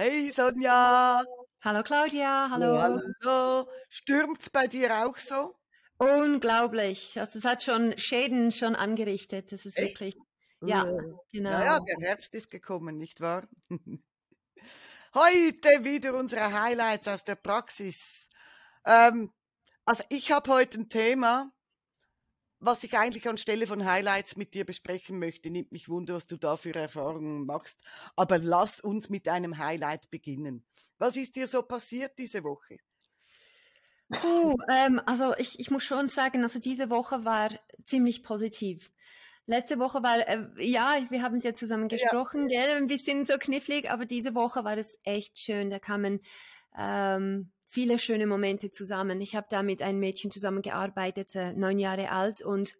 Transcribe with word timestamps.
Hey 0.00 0.30
Sonja! 0.30 1.24
Hallo 1.64 1.82
Claudia, 1.82 2.48
hallo. 2.52 2.78
Hallo! 2.78 3.68
Stürmt's 3.88 4.48
bei 4.48 4.68
dir 4.68 5.04
auch 5.04 5.18
so? 5.18 5.56
Unglaublich. 5.96 7.18
Also 7.18 7.40
es 7.40 7.44
hat 7.44 7.64
schon 7.64 7.98
Schäden 7.98 8.52
schon 8.52 8.76
angerichtet. 8.76 9.50
Das 9.50 9.66
ist 9.66 9.76
Echt? 9.76 10.00
wirklich. 10.00 10.16
Ja, 10.60 10.84
genau. 11.32 11.50
Ja, 11.50 11.80
der 11.80 11.96
Herbst 11.98 12.32
ist 12.36 12.48
gekommen, 12.48 12.96
nicht 12.96 13.20
wahr? 13.20 13.48
Heute 15.14 15.84
wieder 15.84 16.14
unsere 16.14 16.52
Highlights 16.52 17.08
aus 17.08 17.24
der 17.24 17.34
Praxis. 17.34 18.28
Ähm, 18.84 19.32
also 19.84 20.04
ich 20.10 20.30
habe 20.30 20.52
heute 20.52 20.78
ein 20.78 20.88
Thema, 20.88 21.50
was 22.60 22.82
ich 22.82 22.96
eigentlich 22.98 23.28
anstelle 23.28 23.66
von 23.66 23.84
Highlights 23.84 24.36
mit 24.36 24.54
dir 24.54 24.64
besprechen 24.64 25.18
möchte. 25.18 25.50
Nimmt 25.50 25.72
mich 25.72 25.88
wunder, 25.88 26.14
was 26.14 26.26
du 26.26 26.36
da 26.36 26.56
für 26.56 26.74
Erfahrungen 26.74 27.46
machst. 27.46 27.78
Aber 28.16 28.38
lass 28.38 28.80
uns 28.80 29.08
mit 29.08 29.28
einem 29.28 29.58
Highlight 29.58 30.10
beginnen. 30.10 30.64
Was 30.98 31.16
ist 31.16 31.36
dir 31.36 31.46
so 31.46 31.62
passiert 31.62 32.18
diese 32.18 32.42
Woche? 32.44 32.78
Puh, 34.10 34.56
ähm, 34.70 35.00
also 35.06 35.34
ich, 35.36 35.60
ich 35.60 35.70
muss 35.70 35.84
schon 35.84 36.08
sagen, 36.08 36.42
also 36.42 36.58
diese 36.58 36.90
Woche 36.90 37.24
war 37.24 37.50
ziemlich 37.84 38.22
positiv. 38.22 38.90
Letzte 39.46 39.78
Woche 39.78 40.02
war, 40.02 40.26
äh, 40.26 40.46
ja, 40.58 40.98
wir 41.10 41.22
haben 41.22 41.36
es 41.36 41.44
ja 41.44 41.54
zusammen 41.54 41.88
gesprochen, 41.88 42.48
ja. 42.48 42.64
Gell, 42.64 42.76
ein 42.76 42.86
bisschen 42.86 43.24
so 43.24 43.38
knifflig, 43.38 43.90
aber 43.90 44.06
diese 44.06 44.34
Woche 44.34 44.64
war 44.64 44.76
es 44.76 44.98
echt 45.04 45.38
schön. 45.38 45.70
Da 45.70 45.78
kamen 45.78 46.20
ähm, 46.76 47.50
viele 47.68 47.98
schöne 47.98 48.26
Momente 48.26 48.70
zusammen. 48.70 49.20
Ich 49.20 49.36
habe 49.36 49.46
da 49.50 49.62
mit 49.62 49.82
einem 49.82 50.00
Mädchen 50.00 50.30
zusammengearbeitet, 50.30 51.34
äh, 51.36 51.52
neun 51.52 51.78
Jahre 51.78 52.10
alt 52.10 52.40
und 52.40 52.76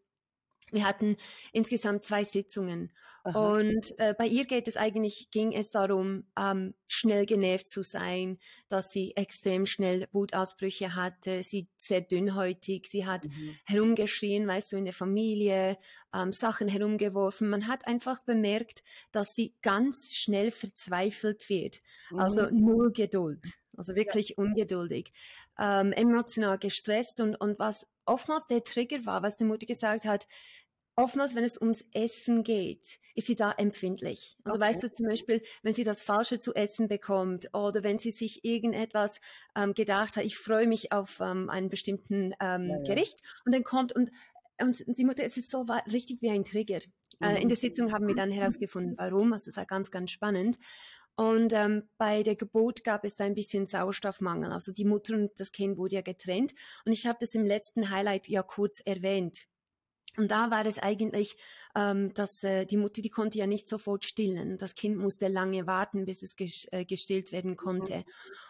wir 0.70 0.86
hatten 0.86 1.16
insgesamt 1.52 2.04
zwei 2.04 2.24
Sitzungen 2.24 2.92
Aha. 3.24 3.56
und 3.56 3.98
äh, 3.98 4.14
bei 4.18 4.26
ihr 4.26 4.44
geht 4.44 4.68
es 4.68 4.76
eigentlich 4.76 5.30
ging 5.30 5.52
es 5.52 5.70
darum 5.70 6.24
ähm, 6.38 6.74
schnell 6.86 7.24
genervt 7.24 7.68
zu 7.68 7.82
sein, 7.82 8.38
dass 8.68 8.90
sie 8.90 9.16
extrem 9.16 9.64
schnell 9.64 10.06
Wutausbrüche 10.12 10.94
hatte, 10.94 11.42
sie 11.42 11.68
sehr 11.78 12.02
dünnhäutig, 12.02 12.86
sie 12.90 13.06
hat 13.06 13.24
mhm. 13.26 13.56
herumgeschrien, 13.64 14.46
weißt 14.46 14.72
du, 14.72 14.76
in 14.76 14.84
der 14.84 14.92
Familie 14.92 15.78
ähm, 16.14 16.32
Sachen 16.32 16.68
herumgeworfen. 16.68 17.48
Man 17.48 17.66
hat 17.66 17.86
einfach 17.86 18.18
bemerkt, 18.20 18.82
dass 19.10 19.34
sie 19.34 19.54
ganz 19.62 20.12
schnell 20.14 20.50
verzweifelt 20.50 21.48
wird, 21.48 21.80
also 22.10 22.42
mhm. 22.42 22.46
also 22.46 22.54
null 22.54 22.92
Geduld. 22.92 23.58
Also 23.78 23.94
wirklich 23.94 24.30
ja. 24.30 24.34
ungeduldig, 24.38 25.12
ähm, 25.58 25.92
emotional 25.92 26.58
gestresst 26.58 27.20
und, 27.20 27.36
und 27.36 27.58
was 27.58 27.86
oftmals 28.04 28.46
der 28.46 28.64
Trigger 28.64 29.06
war, 29.06 29.22
was 29.22 29.36
die 29.36 29.44
Mutter 29.44 29.66
gesagt 29.66 30.04
hat, 30.04 30.26
oftmals, 30.96 31.34
wenn 31.36 31.44
es 31.44 31.60
ums 31.60 31.84
Essen 31.92 32.42
geht, 32.42 32.98
ist 33.14 33.28
sie 33.28 33.36
da 33.36 33.52
empfindlich. 33.52 34.36
Also 34.42 34.58
okay. 34.58 34.68
weißt 34.68 34.82
du 34.82 34.92
zum 34.92 35.06
Beispiel, 35.06 35.42
wenn 35.62 35.74
sie 35.74 35.84
das 35.84 36.02
Falsche 36.02 36.40
zu 36.40 36.54
essen 36.54 36.88
bekommt 36.88 37.54
oder 37.54 37.84
wenn 37.84 37.98
sie 37.98 38.10
sich 38.10 38.44
irgendetwas 38.44 39.20
ähm, 39.56 39.74
gedacht 39.74 40.16
hat, 40.16 40.24
ich 40.24 40.36
freue 40.36 40.66
mich 40.66 40.92
auf 40.92 41.20
ähm, 41.20 41.50
einen 41.50 41.68
bestimmten 41.68 42.34
ähm, 42.40 42.68
ja, 42.68 42.76
ja. 42.76 42.82
Gericht 42.82 43.20
und 43.44 43.54
dann 43.54 43.62
kommt 43.62 43.92
und, 43.94 44.10
und 44.60 44.82
die 44.88 45.04
Mutter, 45.04 45.24
es 45.24 45.36
ist 45.36 45.50
so 45.50 45.66
richtig 45.92 46.20
wie 46.20 46.30
ein 46.30 46.44
Trigger. 46.44 46.80
Mhm. 47.20 47.26
Äh, 47.26 47.36
in 47.36 47.44
mhm. 47.44 47.48
der 47.48 47.56
Sitzung 47.56 47.92
haben 47.92 48.08
wir 48.08 48.16
dann 48.16 48.30
herausgefunden, 48.30 48.94
warum. 48.98 49.32
Also 49.32 49.50
es 49.50 49.56
war 49.56 49.66
ganz, 49.66 49.92
ganz 49.92 50.10
spannend. 50.10 50.58
Und 51.18 51.52
ähm, 51.52 51.88
bei 51.98 52.22
der 52.22 52.36
Geburt 52.36 52.84
gab 52.84 53.04
es 53.04 53.16
da 53.16 53.24
ein 53.24 53.34
bisschen 53.34 53.66
Sauerstoffmangel. 53.66 54.52
Also 54.52 54.70
die 54.72 54.84
Mutter 54.84 55.14
und 55.14 55.32
das 55.40 55.50
Kind 55.50 55.76
wurde 55.76 55.96
ja 55.96 56.00
getrennt. 56.00 56.54
Und 56.84 56.92
ich 56.92 57.08
habe 57.08 57.18
das 57.20 57.34
im 57.34 57.44
letzten 57.44 57.90
Highlight 57.90 58.28
ja 58.28 58.44
kurz 58.44 58.78
erwähnt. 58.78 59.48
Und 60.18 60.32
da 60.32 60.50
war 60.50 60.66
es 60.66 60.78
eigentlich, 60.78 61.36
ähm, 61.76 62.12
dass 62.12 62.42
äh, 62.42 62.66
die 62.66 62.76
Mutter, 62.76 63.02
die 63.02 63.08
konnte 63.08 63.38
ja 63.38 63.46
nicht 63.46 63.68
sofort 63.68 64.04
stillen. 64.04 64.58
Das 64.58 64.74
Kind 64.74 64.98
musste 64.98 65.28
lange 65.28 65.68
warten, 65.68 66.06
bis 66.06 66.22
es 66.24 66.34
ges 66.34 66.66
äh, 66.72 66.84
gestillt 66.84 67.30
werden 67.30 67.52
mhm. 67.52 67.56
konnte. 67.56 68.04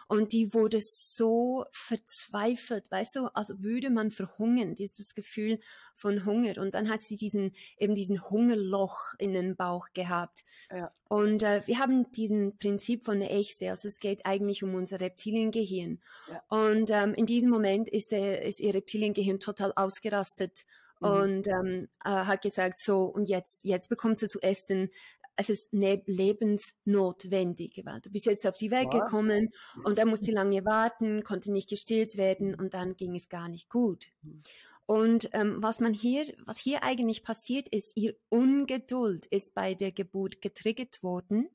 Und 0.07 0.33
die 0.33 0.53
wurde 0.55 0.79
so 0.81 1.65
verzweifelt, 1.69 2.89
weißt 2.89 3.17
du, 3.17 3.27
als 3.35 3.53
würde 3.61 3.91
man 3.91 4.09
verhungern, 4.09 4.73
dieses 4.73 5.13
Gefühl 5.13 5.59
von 5.93 6.25
Hunger. 6.25 6.57
Und 6.57 6.73
dann 6.73 6.89
hat 6.89 7.03
sie 7.03 7.17
diesen, 7.17 7.51
eben 7.77 7.93
diesen 7.93 8.19
Hungerloch 8.29 9.13
in 9.19 9.33
den 9.33 9.55
Bauch 9.55 9.89
gehabt. 9.93 10.43
Ja. 10.71 10.91
Und 11.07 11.43
äh, 11.43 11.61
wir 11.67 11.77
haben 11.77 12.11
diesen 12.13 12.57
Prinzip 12.57 13.05
von 13.05 13.19
der 13.19 13.31
Echse, 13.31 13.69
also 13.69 13.87
es 13.87 13.99
geht 13.99 14.25
eigentlich 14.25 14.63
um 14.63 14.73
unser 14.73 14.99
Reptiliengehirn. 14.99 15.99
Ja. 16.31 16.43
Und 16.49 16.89
ähm, 16.89 17.13
in 17.13 17.27
diesem 17.27 17.51
Moment 17.51 17.89
ist, 17.89 18.11
der, 18.11 18.41
ist 18.41 18.59
ihr 18.59 18.73
Reptiliengehirn 18.73 19.39
total 19.39 19.71
ausgerastet 19.75 20.65
Mhm. 20.99 21.07
und 21.07 21.47
ähm, 21.47 21.87
äh, 22.03 22.09
hat 22.09 22.41
gesagt, 22.41 22.79
so, 22.79 23.03
und 23.03 23.29
jetzt, 23.29 23.63
jetzt 23.63 23.89
bekommt 23.89 24.19
sie 24.19 24.29
zu 24.29 24.39
essen. 24.41 24.89
Es 25.35 25.49
ist 25.49 25.73
ne 25.73 26.03
lebensnotwendig, 26.05 27.81
weil 27.85 28.01
du 28.01 28.09
bist 28.09 28.25
jetzt 28.25 28.45
auf 28.45 28.57
die 28.57 28.71
Welt 28.71 28.91
gekommen 28.91 29.49
und 29.85 29.97
dann 29.97 30.09
musste 30.09 30.25
sie 30.25 30.31
lange 30.33 30.65
warten, 30.65 31.23
konnte 31.23 31.53
nicht 31.53 31.69
gestillt 31.69 32.17
werden 32.17 32.53
und 32.55 32.73
dann 32.73 32.97
ging 32.97 33.15
es 33.15 33.29
gar 33.29 33.47
nicht 33.47 33.69
gut. 33.69 34.07
Mhm. 34.21 34.43
Und 34.89 35.29
ähm, 35.33 35.61
was 35.61 35.79
man 35.81 35.93
hier, 35.93 36.23
was 36.45 36.57
hier 36.57 36.81
eigentlich 36.81 37.23
passiert 37.23 37.69
ist, 37.69 37.91
ihr 37.95 38.15
Ungeduld 38.29 39.27
ist 39.27 39.53
bei 39.53 39.75
der 39.75 39.91
Geburt 39.91 40.41
getriggert 40.41 41.03
worden, 41.03 41.47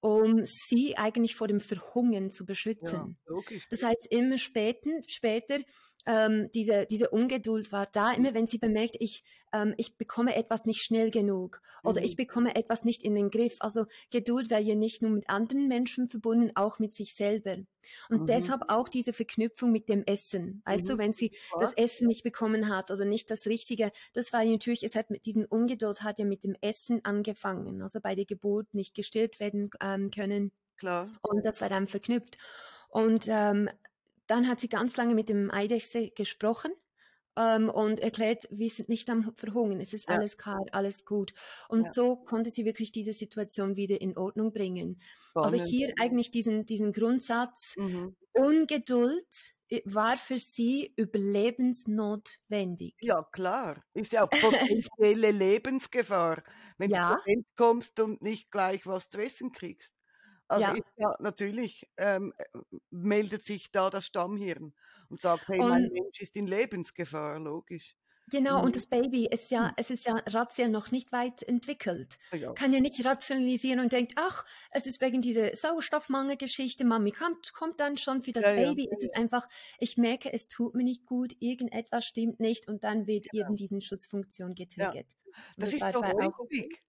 um 0.00 0.44
sie 0.44 0.96
eigentlich 0.96 1.36
vor 1.36 1.46
dem 1.46 1.60
Verhungern 1.60 2.30
zu 2.30 2.46
beschützen. 2.46 3.18
Ja, 3.28 3.58
das 3.68 3.82
heißt, 3.82 4.06
immer 4.08 4.38
später, 4.38 4.90
später 5.06 5.58
ähm, 6.06 6.50
diese, 6.54 6.86
diese 6.86 7.10
Ungeduld 7.10 7.72
war 7.72 7.86
da, 7.86 8.12
immer 8.12 8.34
wenn 8.34 8.46
sie 8.46 8.58
bemerkt, 8.58 8.96
ich, 9.00 9.24
ähm, 9.52 9.74
ich 9.76 9.96
bekomme 9.96 10.34
etwas 10.34 10.64
nicht 10.66 10.82
schnell 10.82 11.10
genug 11.10 11.62
oder 11.82 12.00
mhm. 12.00 12.06
ich 12.06 12.16
bekomme 12.16 12.54
etwas 12.56 12.84
nicht 12.84 13.02
in 13.02 13.14
den 13.14 13.30
Griff. 13.30 13.56
Also 13.60 13.86
Geduld 14.10 14.50
wäre 14.50 14.60
ja 14.60 14.74
nicht 14.74 15.02
nur 15.02 15.10
mit 15.10 15.28
anderen 15.28 15.68
Menschen 15.68 16.08
verbunden, 16.08 16.52
auch 16.54 16.78
mit 16.78 16.92
sich 16.92 17.14
selber. 17.14 17.56
Und 18.08 18.22
mhm. 18.22 18.26
deshalb 18.26 18.62
auch 18.68 18.88
diese 18.88 19.12
Verknüpfung 19.12 19.72
mit 19.72 19.88
dem 19.88 20.04
Essen. 20.04 20.62
Weißt 20.64 20.84
mhm. 20.84 20.88
du, 20.88 20.98
wenn 20.98 21.12
sie 21.14 21.32
ja. 21.52 21.60
das 21.60 21.72
Essen 21.74 22.06
nicht 22.08 22.22
bekommen 22.22 22.68
hat 22.68 22.90
oder 22.90 23.04
nicht 23.04 23.30
das 23.30 23.46
Richtige, 23.46 23.90
das 24.12 24.32
war 24.32 24.44
natürlich, 24.44 24.84
es 24.84 24.94
hat 24.94 25.10
mit 25.10 25.26
diesem 25.26 25.44
Ungeduld 25.44 26.02
hat 26.02 26.18
ja 26.18 26.24
mit 26.24 26.44
dem 26.44 26.56
Essen 26.60 27.04
angefangen. 27.04 27.82
Also 27.82 28.00
bei 28.00 28.14
der 28.14 28.24
Geburt 28.26 28.72
nicht 28.74 28.94
gestillt 28.94 29.40
werden 29.40 29.70
ähm, 29.80 30.10
können. 30.10 30.52
Klar. 30.76 31.08
Und 31.22 31.44
das 31.44 31.60
war 31.60 31.68
dann 31.68 31.86
verknüpft. 31.86 32.36
Und 32.88 33.26
ähm, 33.28 33.68
dann 34.26 34.48
hat 34.48 34.60
sie 34.60 34.68
ganz 34.68 34.96
lange 34.96 35.14
mit 35.14 35.28
dem 35.28 35.50
Eidechse 35.50 36.10
gesprochen 36.10 36.72
ähm, 37.36 37.68
und 37.68 38.00
erklärt, 38.00 38.46
wir 38.50 38.70
sind 38.70 38.88
nicht 38.88 39.10
am 39.10 39.34
Verhungern, 39.36 39.80
es 39.80 39.92
ist 39.92 40.08
ja. 40.08 40.14
alles 40.14 40.36
klar, 40.36 40.64
alles 40.72 41.04
gut. 41.04 41.34
Und 41.68 41.84
ja. 41.84 41.92
so 41.92 42.16
konnte 42.16 42.50
sie 42.50 42.64
wirklich 42.64 42.92
diese 42.92 43.12
Situation 43.12 43.76
wieder 43.76 44.00
in 44.00 44.16
Ordnung 44.16 44.52
bringen. 44.52 45.00
Spannend. 45.30 45.52
Also 45.52 45.64
hier 45.64 45.92
eigentlich 46.00 46.30
diesen, 46.30 46.64
diesen 46.64 46.92
Grundsatz, 46.92 47.74
mhm. 47.76 48.16
Ungeduld 48.32 49.54
äh, 49.68 49.80
war 49.84 50.16
für 50.16 50.38
sie 50.38 50.92
überlebensnotwendig. 50.96 52.94
Ja, 53.00 53.22
klar. 53.32 53.84
Ist 53.94 54.12
ja 54.12 54.26
potenzielle 54.26 55.30
Lebensgefahr, 55.30 56.42
wenn 56.78 56.90
ja. 56.90 57.20
du 57.26 57.42
kommst 57.56 57.98
und 58.00 58.22
nicht 58.22 58.50
gleich 58.50 58.86
was 58.86 59.08
zu 59.08 59.18
essen 59.20 59.52
kriegst. 59.52 59.93
Also 60.48 60.62
ja. 60.62 60.72
Ist 60.72 60.84
ja 60.96 61.16
natürlich 61.20 61.86
ähm, 61.96 62.32
äh, 62.36 62.44
meldet 62.90 63.44
sich 63.44 63.70
da 63.70 63.90
das 63.90 64.06
Stammhirn 64.06 64.74
und 65.08 65.20
sagt, 65.20 65.48
hey, 65.48 65.60
und, 65.60 65.68
mein 65.68 65.88
Mensch 65.92 66.20
ist 66.20 66.36
in 66.36 66.46
Lebensgefahr, 66.46 67.38
logisch. 67.38 67.96
Genau, 68.30 68.58
mhm. 68.58 68.64
und 68.64 68.76
das 68.76 68.86
Baby 68.86 69.26
ist 69.26 69.50
ja, 69.50 69.68
hm. 69.68 69.74
es 69.76 69.90
ist 69.90 70.06
ja 70.06 70.14
rational 70.26 70.70
noch 70.70 70.90
nicht 70.90 71.12
weit 71.12 71.42
entwickelt. 71.42 72.18
Ja. 72.32 72.52
Kann 72.52 72.72
ja 72.72 72.80
nicht 72.80 73.04
rationalisieren 73.04 73.80
und 73.80 73.92
denkt, 73.92 74.14
ach, 74.16 74.46
es 74.70 74.86
ist 74.86 75.00
wegen 75.02 75.20
dieser 75.20 75.54
Sauerstoffmangelgeschichte, 75.54 76.84
Mami 76.84 77.12
kommt, 77.12 77.52
kommt 77.52 77.80
dann 77.80 77.96
schon 77.98 78.22
für 78.22 78.32
das 78.32 78.44
ja, 78.44 78.54
Baby. 78.54 78.86
Ja. 78.86 78.96
Es 78.96 79.04
ist 79.04 79.14
einfach, 79.14 79.46
ich 79.78 79.98
merke, 79.98 80.32
es 80.32 80.48
tut 80.48 80.74
mir 80.74 80.84
nicht 80.84 81.04
gut, 81.04 81.36
irgendetwas 81.40 82.06
stimmt 82.06 82.40
nicht 82.40 82.66
und 82.66 82.82
dann 82.82 83.06
wird 83.06 83.26
eben 83.34 83.56
diese 83.56 83.80
Schutzfunktion 83.80 84.54
getriggert. 84.54 85.16
Das, 85.56 85.70
das, 85.70 85.74
ist 85.74 85.92
so 85.92 86.02
häufig. 86.02 86.82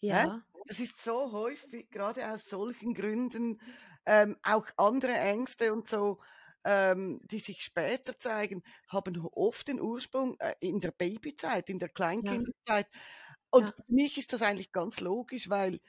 Ja. 0.00 0.42
Das 0.66 0.80
ist 0.80 1.02
so 1.02 1.32
häufig, 1.32 1.90
gerade 1.90 2.30
aus 2.30 2.46
solchen 2.46 2.94
Gründen, 2.94 3.60
ähm, 4.06 4.36
auch 4.42 4.66
andere 4.76 5.12
Ängste 5.12 5.72
und 5.72 5.88
so, 5.88 6.20
ähm, 6.64 7.20
die 7.24 7.40
sich 7.40 7.64
später 7.64 8.18
zeigen, 8.18 8.62
haben 8.88 9.20
oft 9.32 9.68
den 9.68 9.80
Ursprung 9.80 10.38
äh, 10.38 10.54
in 10.60 10.80
der 10.80 10.92
Babyzeit, 10.92 11.68
in 11.68 11.78
der 11.78 11.88
Kleinkinderzeit. 11.88 12.86
Ja. 12.92 13.00
Und 13.50 13.64
ja. 13.66 13.72
für 13.72 13.92
mich 13.92 14.18
ist 14.18 14.32
das 14.32 14.42
eigentlich 14.42 14.72
ganz 14.72 15.00
logisch, 15.00 15.50
weil 15.50 15.80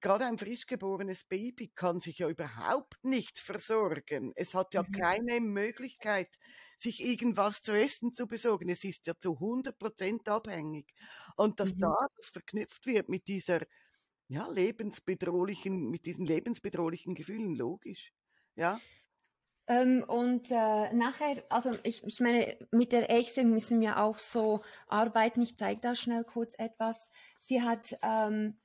gerade 0.00 0.26
ein 0.26 0.38
frisch 0.38 0.66
geborenes 0.66 1.24
Baby 1.24 1.68
kann 1.74 2.00
sich 2.00 2.18
ja 2.18 2.28
überhaupt 2.28 3.02
nicht 3.04 3.38
versorgen. 3.38 4.32
Es 4.34 4.54
hat 4.54 4.74
ja 4.74 4.82
mhm. 4.82 4.92
keine 4.92 5.40
Möglichkeit, 5.40 6.28
sich 6.76 7.02
irgendwas 7.04 7.62
zu 7.62 7.72
essen 7.78 8.14
zu 8.14 8.26
besorgen. 8.26 8.68
Es 8.68 8.84
ist 8.84 9.06
ja 9.06 9.14
zu 9.18 9.34
100 9.34 9.78
Prozent 9.78 10.28
abhängig. 10.28 10.92
Und 11.36 11.60
dass 11.60 11.74
mhm. 11.74 11.80
da 11.80 11.96
das 12.16 12.30
verknüpft 12.30 12.86
wird 12.86 13.08
mit 13.08 13.26
dieser 13.28 13.60
ja, 14.32 14.48
lebensbedrohlichen, 14.48 15.90
mit 15.90 16.06
diesen 16.06 16.24
lebensbedrohlichen 16.24 17.14
Gefühlen, 17.14 17.54
logisch. 17.54 18.14
Ja. 18.56 18.80
Ähm, 19.66 20.02
und 20.08 20.50
äh, 20.50 20.92
nachher, 20.94 21.44
also 21.50 21.72
ich, 21.82 22.02
ich 22.04 22.20
meine, 22.20 22.56
mit 22.70 22.92
der 22.92 23.10
Echse 23.10 23.44
müssen 23.44 23.80
wir 23.80 23.98
auch 24.02 24.18
so 24.18 24.62
arbeiten. 24.88 25.42
Ich 25.42 25.56
zeige 25.56 25.80
da 25.82 25.94
schnell 25.94 26.24
kurz 26.24 26.54
etwas. 26.58 27.10
Sie 27.40 27.60
hat 27.62 27.96
ähm, 28.02 28.56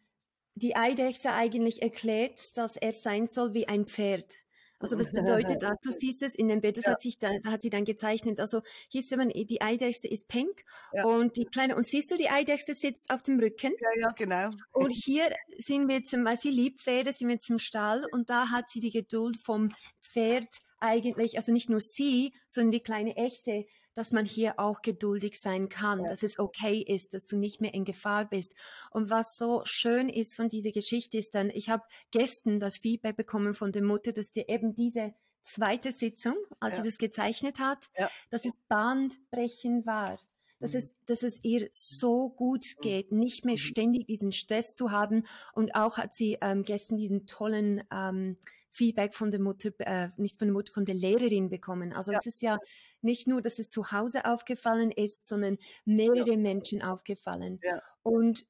die 0.55 0.77
Eidechse 0.77 1.33
eigentlich 1.33 1.81
erklärt, 1.81 2.57
dass 2.57 2.77
er 2.77 2.93
sein 2.93 3.27
soll 3.27 3.53
wie 3.53 3.67
ein 3.67 3.85
Pferd. 3.85 4.35
Also 4.79 5.00
was 5.00 5.12
bedeutet 5.12 5.63
das? 5.63 5.77
Du 5.83 5.91
siehst 5.91 6.21
es 6.21 6.35
in 6.35 6.47
dem 6.47 6.62
Bild, 6.62 6.77
das 6.77 6.85
ja. 6.85 6.91
hat, 6.91 7.01
sich 7.01 7.18
da, 7.18 7.29
hat 7.45 7.63
sie 7.63 7.69
dann 7.69 7.83
gezeichnet. 7.83 8.39
Also 8.39 8.62
hier 8.89 9.01
sieht 9.01 9.18
man, 9.18 9.29
die 9.29 9.62
Eidechse 9.62 10.07
ist 10.07 10.27
pink 10.27 10.63
ja. 10.94 11.03
und 11.06 11.35
die 11.35 11.45
kleine, 11.45 11.75
und 11.75 11.85
siehst 11.85 12.12
du, 12.12 12.15
die 12.15 12.29
Eidechse 12.29 12.75
sitzt 12.75 13.09
auf 13.12 13.24
dem 13.24 13.39
Rücken. 13.39 13.74
Ja, 13.79 14.01
ja, 14.01 14.07
genau. 14.15 14.50
Und 14.71 14.91
hier 14.91 15.33
sind 15.57 15.88
wir 15.88 16.03
zum, 16.03 16.24
weil 16.25 16.39
sie 16.39 16.51
liebt 16.51 16.81
Pferde, 16.81 17.12
sind 17.12 17.27
wir 17.27 17.39
zum 17.39 17.57
Stall 17.57 18.06
und 18.12 18.29
da 18.29 18.50
hat 18.50 18.69
sie 18.69 18.79
die 18.79 18.91
Geduld 18.91 19.38
vom 19.38 19.69
Pferd 20.00 20.59
eigentlich, 20.79 21.38
also 21.38 21.51
nicht 21.51 21.69
nur 21.69 21.79
sie, 21.79 22.33
sondern 22.47 22.71
die 22.71 22.83
kleine 22.83 23.15
Echse, 23.18 23.65
dass 23.97 24.11
man 24.11 24.27
hier 24.27 24.59
auch 24.59 24.83
geduldig 24.83 25.41
sein 25.41 25.69
kann, 25.69 26.01
ja. 26.01 26.05
dass 26.07 26.21
es 26.21 26.38
okay 26.38 26.83
ist, 26.83 27.15
dass 27.15 27.25
du 27.25 27.35
nicht 27.35 27.61
mehr 27.61 27.73
in 27.73 27.83
Gefahr 27.83 28.29
bist. 28.29 28.53
Und 28.91 29.09
was 29.09 29.38
so 29.38 29.63
schön 29.65 30.07
ist 30.07 30.35
von 30.35 30.49
dieser 30.49 30.69
Geschichte 30.69 31.17
ist 31.17 31.33
dann, 31.33 31.49
ich 31.49 31.69
habe 31.69 31.83
gestern 32.11 32.59
das 32.59 32.77
Feedback 32.77 33.17
bekommen 33.17 33.55
von 33.55 33.71
der 33.71 33.81
Mutter, 33.81 34.13
dass 34.13 34.31
die 34.31 34.45
eben 34.47 34.75
diese 34.75 35.15
zweite 35.41 35.91
Sitzung, 35.91 36.35
als 36.59 36.77
ja. 36.77 36.83
sie 36.83 36.89
das 36.89 36.99
gezeichnet 36.99 37.57
hat, 37.59 37.89
ja. 37.97 38.07
dass 38.29 38.45
es 38.45 38.59
bahnbrechend 38.67 39.88
war. 39.88 40.19
Dass 40.59 40.73
mhm. 40.73 40.77
es, 40.77 40.95
dass 41.07 41.23
es 41.23 41.43
ihr 41.43 41.67
so 41.71 42.29
gut 42.29 42.65
mhm. 42.77 42.81
geht, 42.81 43.11
nicht 43.11 43.45
mehr 43.45 43.55
mhm. 43.55 43.59
ständig 43.59 44.05
diesen 44.05 44.31
Stress 44.31 44.75
zu 44.75 44.91
haben. 44.91 45.25
Und 45.53 45.73
auch 45.73 45.97
hat 45.97 46.13
sie 46.13 46.38
ähm, 46.41 46.61
gestern 46.61 46.97
diesen 46.97 47.25
tollen 47.25 47.83
ähm, 47.91 48.38
Feedback 48.77 49.15
von 49.15 49.31
der 49.31 49.41
Mutter, 49.41 49.71
äh, 49.79 50.09
nicht 50.18 50.38
von 50.38 50.47
der 50.47 50.53
Mutter, 50.53 50.71
von 50.71 50.85
der 50.85 50.95
Lehrerin 50.95 51.50
bekommen. 51.50 51.94
Also 51.94 52.12
ja. 52.12 52.19
es 52.19 52.27
ist 52.27 52.41
ja 52.41 52.59
nicht 53.01 53.27
nur, 53.27 53.41
dass 53.41 53.57
es 53.57 53.71
zu 53.71 53.91
Hause 53.91 54.25
aufgefallen 54.25 54.91
ist, 54.91 55.25
sondern 55.25 55.57
mehrere 55.83 56.31
ja. 56.31 56.38
Menschen 56.38 56.83
aufgefallen. 56.83 57.59
Ja. 57.63 57.81
Und 58.03 58.45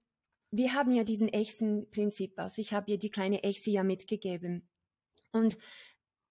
wir 0.51 0.73
haben 0.73 0.91
ja 0.91 1.03
diesen 1.03 1.29
Echsen-Prinzip, 1.29 2.37
also 2.37 2.61
ich 2.61 2.73
habe 2.73 2.91
ihr 2.91 2.99
die 2.99 3.09
kleine 3.09 3.43
Echse 3.43 3.71
ja 3.71 3.83
mitgegeben. 3.83 4.67
Und 5.31 5.57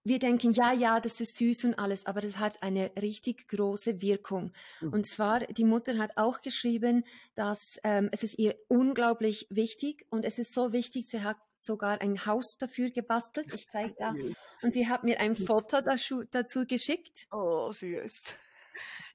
wir 0.07 0.21
denken, 0.21 0.53
ja, 0.53 0.73
ja, 0.73 1.01
das 1.01 1.21
ist 1.21 1.37
süß 1.37 1.65
und 1.65 1.79
alles, 1.79 2.07
aber 2.07 2.21
das 2.21 2.39
hat 2.39 2.63
eine 2.63 2.93
richtig 3.01 3.49
große 3.49 4.01
Wirkung. 4.01 4.53
Mhm. 4.81 4.93
Und 4.93 5.07
zwar, 5.07 5.41
die 5.41 5.65
Mutter 5.65 5.99
hat 5.99 6.17
auch 6.17 6.43
geschrieben, 6.43 7.05
dass 7.35 7.81
ähm, 7.83 8.09
es 8.13 8.23
ist 8.23 8.39
ihr 8.39 8.55
unglaublich 8.69 9.49
wichtig 9.51 10.07
und 10.11 10.25
es 10.25 10.39
ist 10.39 10.55
so 10.55 10.73
wichtig, 10.73 11.07
sie 11.09 11.23
hat 11.23 11.39
sogar 11.53 12.01
ein 12.01 12.25
Haus 12.25 12.57
dafür 12.57 12.91
gebastelt. 12.91 13.53
Ich 13.53 13.69
zeige 13.69 13.95
da. 13.99 14.15
Und 14.63 14.75
sie 14.75 14.89
hat 14.89 15.05
mir 15.05 15.21
ein 15.21 15.37
Foto 15.37 15.81
dazu, 15.81 16.23
dazu 16.31 16.67
geschickt. 16.67 17.27
Oh, 17.33 17.73
süß. 17.73 18.35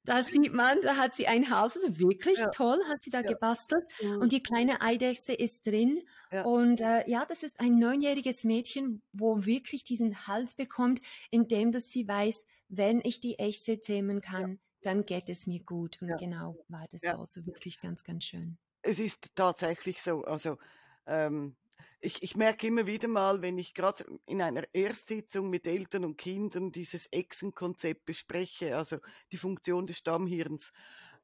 Da 0.04 0.24
sieht 0.24 0.54
man, 0.54 0.82
da 0.82 0.98
hat 0.98 1.16
sie 1.16 1.28
ein 1.28 1.52
Haus, 1.52 1.76
also 1.76 2.00
wirklich 2.00 2.40
ja. 2.40 2.50
toll, 2.50 2.82
hat 2.88 3.04
sie 3.04 3.12
da 3.12 3.20
ja. 3.20 3.28
gebastelt. 3.28 3.86
Mhm. 4.02 4.18
Und 4.18 4.32
die 4.34 4.42
kleine 4.42 4.82
Eidechse 4.82 5.34
ist 5.34 5.66
drin. 5.68 6.02
Ja. 6.32 6.44
Und 6.44 6.82
äh, 6.82 7.08
ja, 7.08 7.26
das 7.26 7.44
ist 7.44 7.60
ein 7.60 7.78
neunjähriges 7.78 8.44
Mädchen, 8.44 9.04
wo 9.14 9.46
wirklich 9.46 9.84
diesen 9.84 10.28
Halt 10.28 10.58
bekommt, 10.58 11.02
indem 11.30 11.72
dass 11.72 11.90
sie 11.90 12.08
weiß, 12.08 12.46
wenn 12.70 13.02
ich 13.04 13.20
die 13.20 13.38
Echse 13.38 13.80
zähmen 13.80 14.22
kann, 14.22 14.60
dann 14.82 15.06
geht 15.06 15.30
es 15.30 15.46
mir 15.46 15.64
gut. 15.64 16.02
Und 16.02 16.18
genau 16.18 16.58
war 16.68 16.88
das 16.90 17.02
so. 17.02 17.10
Also 17.10 17.46
wirklich 17.46 17.80
ganz, 17.80 18.04
ganz 18.04 18.24
schön. 18.24 18.58
Es 18.82 18.98
ist 18.98 19.36
tatsächlich 19.36 20.02
so. 20.02 20.24
Also 20.24 20.58
ähm, 21.06 21.56
ich, 22.00 22.24
ich 22.24 22.36
merke 22.36 22.68
immer 22.68 22.88
wieder 22.88 23.08
mal, 23.08 23.42
wenn 23.42 23.58
ich 23.58 23.74
gerade 23.74 24.06
in 24.26 24.42
einer 24.42 24.64
Erstsitzung 24.74 25.50
mit 25.50 25.68
Eltern 25.68 26.06
und 26.06 26.18
Kindern 26.18 26.72
dieses 26.72 27.08
Echsenkonzept 27.12 28.06
bespreche, 28.06 28.78
also 28.78 28.98
die 29.32 29.38
Funktion 29.38 29.88
des 29.88 29.98
Stammhirns, 29.98 30.72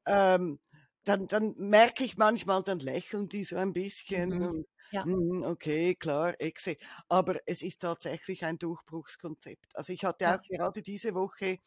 ähm, 0.06 0.58
dann, 1.04 1.26
dann 1.26 1.54
merke 1.56 2.04
ich 2.04 2.16
manchmal, 2.16 2.62
dann 2.62 2.80
lächeln 2.80 3.28
die 3.28 3.44
so 3.44 3.56
ein 3.56 3.72
bisschen. 3.72 4.30
Mhm. 4.30 4.46
Und, 4.46 4.66
ja. 4.90 5.04
Hm, 5.04 5.42
okay, 5.44 5.94
klar, 5.94 6.34
Echse. 6.38 6.76
Aber 7.08 7.38
es 7.46 7.62
ist 7.62 7.80
tatsächlich 7.80 8.44
ein 8.44 8.58
Durchbruchskonzept. 8.58 9.66
Also 9.74 9.92
ich 9.92 10.04
hatte 10.04 10.34
auch 10.34 10.42
gerade 10.48 10.82
diese 10.82 11.14
Woche, 11.14 11.58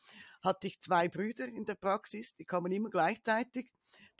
hatte 0.42 0.68
ich 0.68 0.82
zwei 0.82 1.08
Brüder 1.08 1.48
in 1.48 1.66
der 1.66 1.76
Praxis, 1.76 2.36
die 2.36 2.46
kamen 2.46 2.72
immer 2.72 2.90
gleichzeitig 2.90 3.72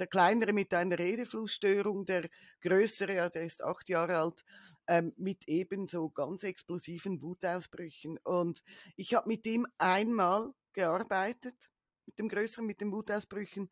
der 0.02 0.08
kleinere 0.08 0.52
mit 0.52 0.74
einer 0.74 0.98
Redeflussstörung, 0.98 2.06
der 2.06 2.28
größere, 2.62 3.16
ja, 3.16 3.30
der 3.30 3.44
ist 3.44 3.64
acht 3.64 3.88
Jahre 3.88 4.18
alt, 4.18 4.44
ähm, 4.88 5.14
mit 5.16 5.48
ebenso 5.48 6.10
ganz 6.10 6.42
explosiven 6.42 7.22
Wutausbrüchen. 7.22 8.18
Und 8.24 8.64
ich 8.96 9.14
habe 9.14 9.28
mit 9.28 9.46
ihm 9.46 9.68
einmal 9.78 10.54
gearbeitet, 10.74 11.70
mit 12.08 12.18
dem 12.18 12.30
größeren, 12.30 12.66
mit 12.66 12.82
den 12.82 12.92
Wutausbrüchen. 12.92 13.70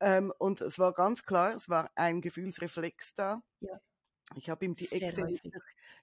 Ähm, 0.00 0.32
und 0.38 0.60
es 0.60 0.78
war 0.78 0.92
ganz 0.92 1.24
klar, 1.24 1.54
es 1.54 1.70
war 1.70 1.90
ein 1.94 2.20
Gefühlsreflex 2.20 3.14
da. 3.14 3.42
Ja. 3.60 3.80
Ich 4.36 4.50
habe 4.50 4.64
ihm 4.66 4.74
die 4.74 4.90
Exe, 4.92 5.26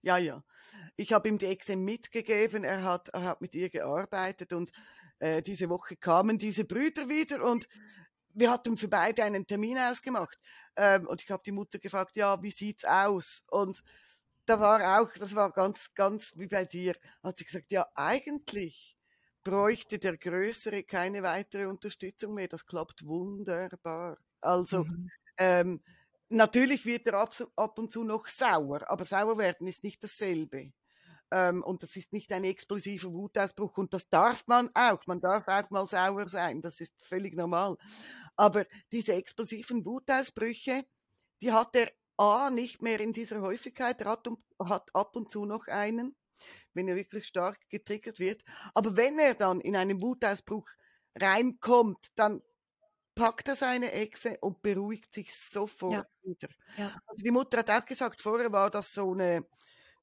ja, 0.02 0.18
ja. 0.18 0.44
Ich 0.96 1.14
habe 1.14 1.30
ihm 1.30 1.38
die 1.38 1.46
Exe 1.46 1.78
mitgegeben. 1.78 2.64
Er 2.64 2.84
hat, 2.84 3.10
er 3.10 3.24
hat 3.24 3.42
mit 3.42 3.56
ihr 3.56 3.70
gearbeitet 3.70 4.54
und 4.54 4.72
äh, 5.20 5.42
diese 5.42 5.70
Woche 5.70 5.96
kamen 5.96 6.38
diese 6.38 6.66
Brüder 6.66 7.10
wieder 7.10 7.44
und 7.44 7.70
wir 8.38 8.52
hatten 8.52 8.78
für 8.78 8.88
beide 8.88 9.24
einen 9.24 9.48
Termin 9.48 9.78
ausgemacht. 9.80 10.40
Ähm, 10.76 11.08
und 11.08 11.22
ich 11.22 11.32
habe 11.32 11.44
die 11.46 11.52
Mutter 11.52 11.80
gefragt, 11.80 12.16
ja, 12.16 12.42
wie 12.42 12.52
sieht's 12.52 12.86
aus? 12.86 13.44
Und 13.50 13.84
da 14.46 14.60
war 14.60 15.02
auch, 15.02 15.12
das 15.14 15.36
war 15.36 15.52
ganz, 15.52 15.94
ganz 15.94 16.34
wie 16.38 16.48
bei 16.48 16.66
dir, 16.66 16.96
hat 17.24 17.40
sie 17.40 17.46
gesagt, 17.46 17.72
ja, 17.72 17.88
eigentlich 17.96 18.98
bräuchte 19.44 19.98
der 19.98 20.18
Größere 20.18 20.84
keine 20.84 21.24
weitere 21.24 21.66
Unterstützung 21.66 22.36
mehr. 22.36 22.48
Das 22.48 22.66
klappt 22.66 23.06
wunderbar. 23.06 24.18
Also, 24.40 24.84
mhm. 24.84 25.10
ähm, 25.38 25.82
natürlich 26.30 26.86
wird 26.86 27.08
er 27.08 27.16
ab, 27.16 27.34
ab 27.56 27.80
und 27.80 27.92
zu 27.92 28.04
noch 28.04 28.28
sauer, 28.28 28.90
aber 28.90 29.04
sauer 29.04 29.38
werden 29.38 29.68
ist 29.68 29.84
nicht 29.84 30.04
dasselbe. 30.04 30.72
Ähm, 31.30 31.62
und 31.64 31.84
das 31.84 31.96
ist 31.96 32.14
nicht 32.14 32.32
ein 32.32 32.46
explosiver 32.46 33.12
Wutausbruch 33.12 33.78
und 33.78 33.94
das 33.94 34.10
darf 34.10 34.46
man 34.48 34.70
auch. 34.74 35.06
Man 35.08 35.20
darf 35.20 35.48
auch 35.48 35.70
mal 35.72 35.86
sauer 35.86 36.30
sein, 36.30 36.62
das 36.62 36.80
ist 36.80 36.94
völlig 37.02 37.36
normal. 37.36 37.78
Aber 38.38 38.66
diese 38.92 39.14
explosiven 39.14 39.86
Wutausbrüche, 39.86 40.86
die 41.42 41.52
hat 41.52 41.76
er 41.76 41.92
A 42.18 42.50
nicht 42.50 42.82
mehr 42.82 43.00
in 43.00 43.14
dieser 43.14 43.42
Häufigkeit, 43.42 44.02
er 44.02 44.12
hat, 44.12 44.28
hat 44.64 44.96
ab 44.96 45.16
und 45.16 45.32
zu 45.32 45.46
noch 45.46 45.68
einen, 45.68 46.16
wenn 46.74 46.88
er 46.88 46.96
wirklich 46.96 47.28
stark 47.28 47.60
getriggert 47.70 48.20
wird. 48.20 48.44
Aber 48.74 48.96
wenn 48.96 49.20
er 49.20 49.36
dann 49.36 49.62
in 49.62 49.76
einen 49.76 50.02
Wutausbruch 50.02 50.68
reinkommt, 51.16 52.08
dann 52.16 52.42
packt 53.14 53.48
er 53.48 53.56
seine 53.56 53.92
Echse 53.92 54.38
und 54.42 54.62
beruhigt 54.62 55.14
sich 55.14 55.36
sofort 55.36 55.94
ja. 55.94 56.08
wieder. 56.22 56.50
Ja. 56.78 57.02
Also 57.08 57.24
die 57.24 57.32
Mutter 57.32 57.60
hat 57.60 57.70
auch 57.70 57.86
gesagt, 57.86 58.22
vorher 58.22 58.52
war 58.52 58.70
das 58.70 58.94
so 58.94 59.12
eine 59.12 59.46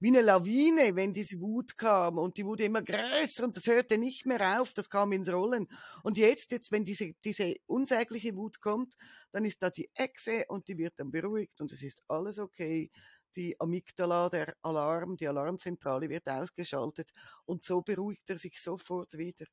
wie 0.00 0.08
eine 0.08 0.22
Lawine, 0.22 0.96
wenn 0.96 1.12
diese 1.12 1.40
Wut 1.40 1.78
kam 1.78 2.18
und 2.18 2.36
die 2.36 2.44
wurde 2.44 2.64
immer 2.64 2.82
größer 2.82 3.44
und 3.44 3.56
das 3.56 3.66
hörte 3.66 3.98
nicht 3.98 4.26
mehr 4.26 4.60
auf, 4.60 4.72
das 4.72 4.90
kam 4.90 5.12
ins 5.12 5.32
Rollen. 5.32 5.68
Und 6.02 6.18
jetzt, 6.18 6.52
jetzt, 6.52 6.72
wenn 6.72 6.84
diese, 6.84 7.12
diese 7.24 7.54
unsägliche 7.66 8.36
Wut 8.36 8.60
kommt, 8.60 8.96
dann 9.32 9.44
ist 9.44 9.62
da 9.62 9.70
die 9.70 9.90
Echse 9.94 10.44
und 10.48 10.68
die 10.68 10.78
wird 10.78 10.94
dann 10.98 11.10
beruhigt 11.10 11.60
und 11.60 11.72
es 11.72 11.82
ist 11.82 12.02
alles 12.08 12.38
okay. 12.38 12.90
Die 13.36 13.58
Amygdala, 13.60 14.28
der 14.28 14.54
Alarm, 14.62 15.16
die 15.16 15.26
Alarmzentrale 15.26 16.08
wird 16.08 16.28
ausgeschaltet 16.28 17.10
und 17.44 17.64
so 17.64 17.82
beruhigt 17.82 18.28
er 18.30 18.38
sich 18.38 18.60
sofort 18.60 19.14
wieder. 19.14 19.46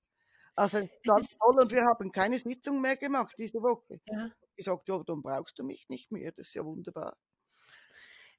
Also 0.56 0.80
ganz 1.04 1.38
toll 1.38 1.60
und 1.60 1.72
wir 1.72 1.86
haben 1.86 2.12
keine 2.12 2.38
Sitzung 2.38 2.82
mehr 2.82 2.98
gemacht 2.98 3.36
diese 3.38 3.62
Woche. 3.62 4.02
Ja. 4.06 4.30
Ich 4.56 4.66
sagte, 4.66 4.92
ja, 4.92 5.02
dann 5.04 5.22
brauchst 5.22 5.58
du 5.58 5.64
mich 5.64 5.88
nicht 5.90 6.12
mehr, 6.12 6.32
das 6.32 6.48
ist 6.48 6.54
ja 6.56 6.66
wunderbar. 6.66 7.18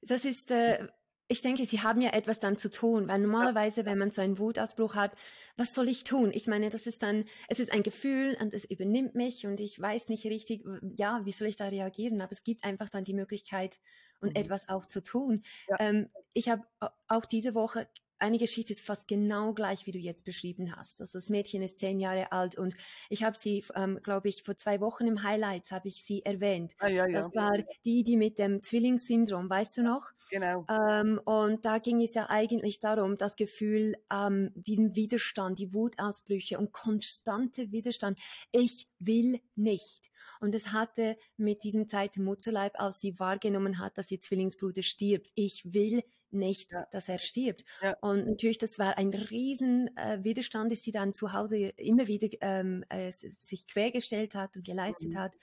Das 0.01 0.25
ist 0.25 0.51
äh, 0.51 0.87
ich 1.27 1.41
denke, 1.41 1.65
sie 1.65 1.81
haben 1.81 2.01
ja 2.01 2.11
etwas 2.11 2.39
dann 2.39 2.57
zu 2.57 2.69
tun, 2.69 3.07
weil 3.07 3.19
normalerweise, 3.19 3.85
wenn 3.85 3.97
man 3.97 4.11
so 4.11 4.21
einen 4.21 4.37
Wutausbruch 4.37 4.95
hat, 4.95 5.15
was 5.55 5.73
soll 5.73 5.87
ich 5.87 6.03
tun? 6.03 6.31
Ich 6.33 6.47
meine, 6.47 6.69
das 6.69 6.85
ist 6.85 7.01
dann, 7.01 7.25
es 7.47 7.59
ist 7.59 7.71
ein 7.71 7.83
Gefühl 7.83 8.37
und 8.39 8.53
es 8.53 8.65
übernimmt 8.65 9.15
mich 9.15 9.45
und 9.45 9.59
ich 9.59 9.79
weiß 9.79 10.09
nicht 10.09 10.25
richtig, 10.25 10.65
ja, 10.95 11.21
wie 11.23 11.31
soll 11.31 11.47
ich 11.47 11.55
da 11.55 11.67
reagieren? 11.67 12.21
Aber 12.21 12.31
es 12.31 12.43
gibt 12.43 12.63
einfach 12.63 12.89
dann 12.89 13.03
die 13.03 13.13
Möglichkeit 13.13 13.79
und 14.19 14.29
mhm. 14.29 14.35
etwas 14.35 14.69
auch 14.69 14.85
zu 14.85 15.01
tun. 15.01 15.43
Ja. 15.69 15.77
Ähm, 15.79 16.09
ich 16.33 16.49
habe 16.49 16.63
auch 17.07 17.25
diese 17.25 17.55
Woche 17.55 17.87
eine 18.23 18.37
Geschichte 18.37 18.71
ist 18.71 18.81
fast 18.81 19.07
genau 19.09 19.53
gleich, 19.53 19.85
wie 19.85 19.91
du 19.91 19.99
jetzt 19.99 20.23
beschrieben 20.23 20.75
hast. 20.75 21.01
Also 21.01 21.19
das 21.19 21.27
Mädchen 21.27 21.61
ist 21.61 21.77
zehn 21.77 21.99
Jahre 21.99 22.31
alt 22.31 22.57
und 22.57 22.73
ich 23.09 23.21
habe 23.23 23.37
sie, 23.37 23.65
ähm, 23.75 23.99
glaube 24.01 24.29
ich, 24.29 24.43
vor 24.43 24.55
zwei 24.55 24.79
Wochen 24.79 25.05
im 25.07 25.23
Highlights 25.23 25.71
habe 25.71 25.89
ich 25.89 26.03
sie 26.03 26.23
erwähnt. 26.23 26.73
Ah, 26.79 26.87
ja, 26.87 27.05
ja. 27.05 27.19
Das 27.19 27.35
war 27.35 27.51
die, 27.83 28.03
die 28.03 28.15
mit 28.15 28.39
dem 28.39 28.63
Zwillingssyndrom, 28.63 29.49
weißt 29.49 29.77
du 29.77 29.83
noch? 29.83 30.13
Genau. 30.31 30.65
Ähm, 30.69 31.19
und 31.25 31.65
da 31.65 31.79
ging 31.79 32.01
es 32.01 32.13
ja 32.13 32.29
eigentlich 32.29 32.79
darum, 32.79 33.17
das 33.17 33.35
Gefühl, 33.35 33.97
ähm, 34.11 34.51
diesen 34.55 34.95
Widerstand, 34.95 35.59
die 35.59 35.73
Wutausbrüche 35.73 36.57
und 36.57 36.71
konstante 36.71 37.71
Widerstand. 37.73 38.19
Ich 38.53 38.87
will 38.99 39.41
nicht. 39.55 40.09
Und 40.39 40.55
es 40.55 40.71
hatte 40.71 41.17
mit 41.35 41.63
diesem 41.63 41.89
Zeit 41.89 42.17
Mutterleib, 42.17 42.79
als 42.79 43.01
sie 43.01 43.19
wahrgenommen 43.19 43.79
hat, 43.79 43.97
dass 43.97 44.09
ihr 44.11 44.21
Zwillingsbruder 44.21 44.81
stirbt. 44.81 45.29
Ich 45.35 45.73
will 45.73 46.03
nicht, 46.33 46.71
ja. 46.71 46.85
dass 46.91 47.09
er 47.09 47.19
stirbt. 47.19 47.63
Ja. 47.81 47.95
Und 48.01 48.27
natürlich, 48.27 48.57
das 48.57 48.79
war 48.79 48.97
ein 48.97 49.09
riesen 49.09 49.95
äh, 49.97 50.23
Widerstand, 50.23 50.71
dass 50.71 50.81
sie 50.81 50.91
dann 50.91 51.13
zu 51.13 51.33
Hause 51.33 51.69
immer 51.77 52.07
wieder 52.07 52.27
ähm, 52.41 52.83
äh, 52.89 53.11
sich 53.39 53.67
quergestellt 53.67 54.35
hat 54.35 54.55
und 54.55 54.65
geleistet 54.65 55.13
mhm. 55.13 55.19
hat. 55.19 55.33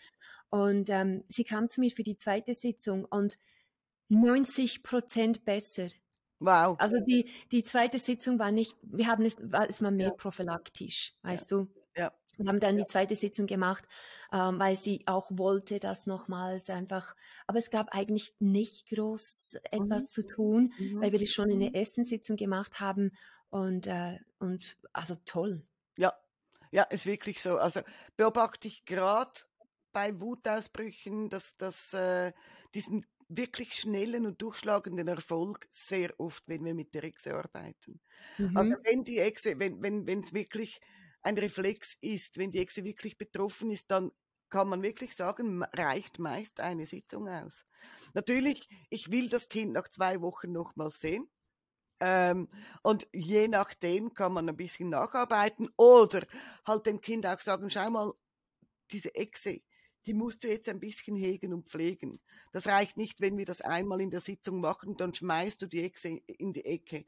Und 0.50 0.90
ähm, 0.90 1.24
sie 1.28 1.44
kam 1.44 1.68
zu 1.68 1.80
mir 1.80 1.90
für 1.90 2.02
die 2.02 2.16
zweite 2.16 2.54
Sitzung 2.54 3.04
und 3.04 3.38
90 4.08 4.82
Prozent 4.82 5.44
besser. 5.44 5.88
Wow. 6.40 6.76
Also 6.78 6.98
die, 7.00 7.28
die 7.52 7.62
zweite 7.62 7.98
Sitzung 7.98 8.38
war 8.38 8.50
nicht, 8.50 8.76
wir 8.82 9.06
haben 9.06 9.24
es, 9.24 9.36
war, 9.40 9.68
es 9.68 9.82
war 9.82 9.90
mehr 9.90 10.08
ja. 10.08 10.14
prophylaktisch, 10.14 11.14
weißt 11.22 11.50
du? 11.50 11.68
Ja. 12.40 12.44
Wir 12.44 12.48
haben 12.48 12.60
dann 12.60 12.76
die 12.76 12.86
zweite 12.86 13.16
Sitzung 13.16 13.46
gemacht, 13.46 13.84
ähm, 14.32 14.58
weil 14.58 14.76
sie 14.76 15.02
auch 15.06 15.30
wollte, 15.32 15.78
das 15.78 16.06
nochmals 16.06 16.68
einfach. 16.70 17.14
Aber 17.46 17.58
es 17.58 17.70
gab 17.70 17.94
eigentlich 17.94 18.34
nicht 18.38 18.88
groß 18.88 19.58
etwas 19.70 20.02
mhm. 20.02 20.08
zu 20.08 20.26
tun, 20.26 20.72
mhm. 20.78 21.00
weil 21.00 21.12
wir 21.12 21.18
das 21.18 21.30
schon 21.30 21.50
in 21.50 21.60
der 21.60 21.70
mhm. 21.70 21.74
ersten 21.74 22.04
Sitzung 22.04 22.36
gemacht 22.36 22.80
haben. 22.80 23.12
Und, 23.50 23.86
äh, 23.86 24.18
und 24.38 24.76
also 24.92 25.16
toll. 25.24 25.62
Ja, 25.96 26.14
ja, 26.70 26.84
ist 26.84 27.06
wirklich 27.06 27.42
so. 27.42 27.58
Also 27.58 27.80
beobachte 28.16 28.68
ich 28.68 28.84
gerade 28.84 29.40
bei 29.92 30.20
Wutausbrüchen, 30.20 31.28
dass, 31.28 31.56
dass 31.56 31.92
äh, 31.94 32.32
diesen 32.74 33.04
wirklich 33.30 33.74
schnellen 33.74 34.26
und 34.26 34.42
durchschlagenden 34.42 35.06
Erfolg 35.08 35.66
sehr 35.70 36.12
oft, 36.18 36.42
wenn 36.48 36.64
wir 36.64 36.74
mit 36.74 36.94
der 36.94 37.04
Echse 37.04 37.34
arbeiten. 37.34 38.00
Also, 38.38 38.50
mhm. 38.50 38.56
Also 38.56 38.74
wenn 38.84 39.04
die 39.04 39.18
Echse, 39.18 39.58
wenn 39.58 39.82
wenn 39.82 40.06
wenn 40.06 40.20
es 40.20 40.32
wirklich 40.32 40.80
ein 41.22 41.38
Reflex 41.38 41.96
ist, 42.00 42.38
wenn 42.38 42.50
die 42.50 42.60
Echse 42.60 42.84
wirklich 42.84 43.18
betroffen 43.18 43.70
ist, 43.70 43.90
dann 43.90 44.10
kann 44.48 44.68
man 44.68 44.82
wirklich 44.82 45.14
sagen, 45.14 45.62
reicht 45.72 46.18
meist 46.18 46.60
eine 46.60 46.86
Sitzung 46.86 47.28
aus. 47.28 47.64
Natürlich, 48.14 48.68
ich 48.90 49.10
will 49.10 49.28
das 49.28 49.48
Kind 49.48 49.72
nach 49.72 49.88
zwei 49.88 50.20
Wochen 50.20 50.52
nochmal 50.52 50.90
sehen. 50.90 51.30
Ähm, 52.00 52.48
und 52.82 53.06
je 53.12 53.46
nachdem 53.48 54.14
kann 54.14 54.32
man 54.32 54.48
ein 54.48 54.56
bisschen 54.56 54.88
nacharbeiten 54.88 55.68
oder 55.76 56.26
halt 56.66 56.86
dem 56.86 57.00
Kind 57.00 57.26
auch 57.26 57.40
sagen, 57.40 57.68
schau 57.70 57.90
mal, 57.90 58.12
diese 58.90 59.14
Echse, 59.14 59.60
die 60.06 60.14
musst 60.14 60.42
du 60.42 60.48
jetzt 60.48 60.68
ein 60.68 60.80
bisschen 60.80 61.14
hegen 61.14 61.52
und 61.52 61.68
pflegen. 61.68 62.20
Das 62.52 62.66
reicht 62.66 62.96
nicht, 62.96 63.20
wenn 63.20 63.36
wir 63.36 63.44
das 63.44 63.60
einmal 63.60 64.00
in 64.00 64.10
der 64.10 64.20
Sitzung 64.20 64.60
machen, 64.60 64.96
dann 64.96 65.14
schmeißt 65.14 65.60
du 65.60 65.66
die 65.66 65.84
Echse 65.84 66.08
in 66.26 66.54
die 66.54 66.64
Ecke. 66.64 67.04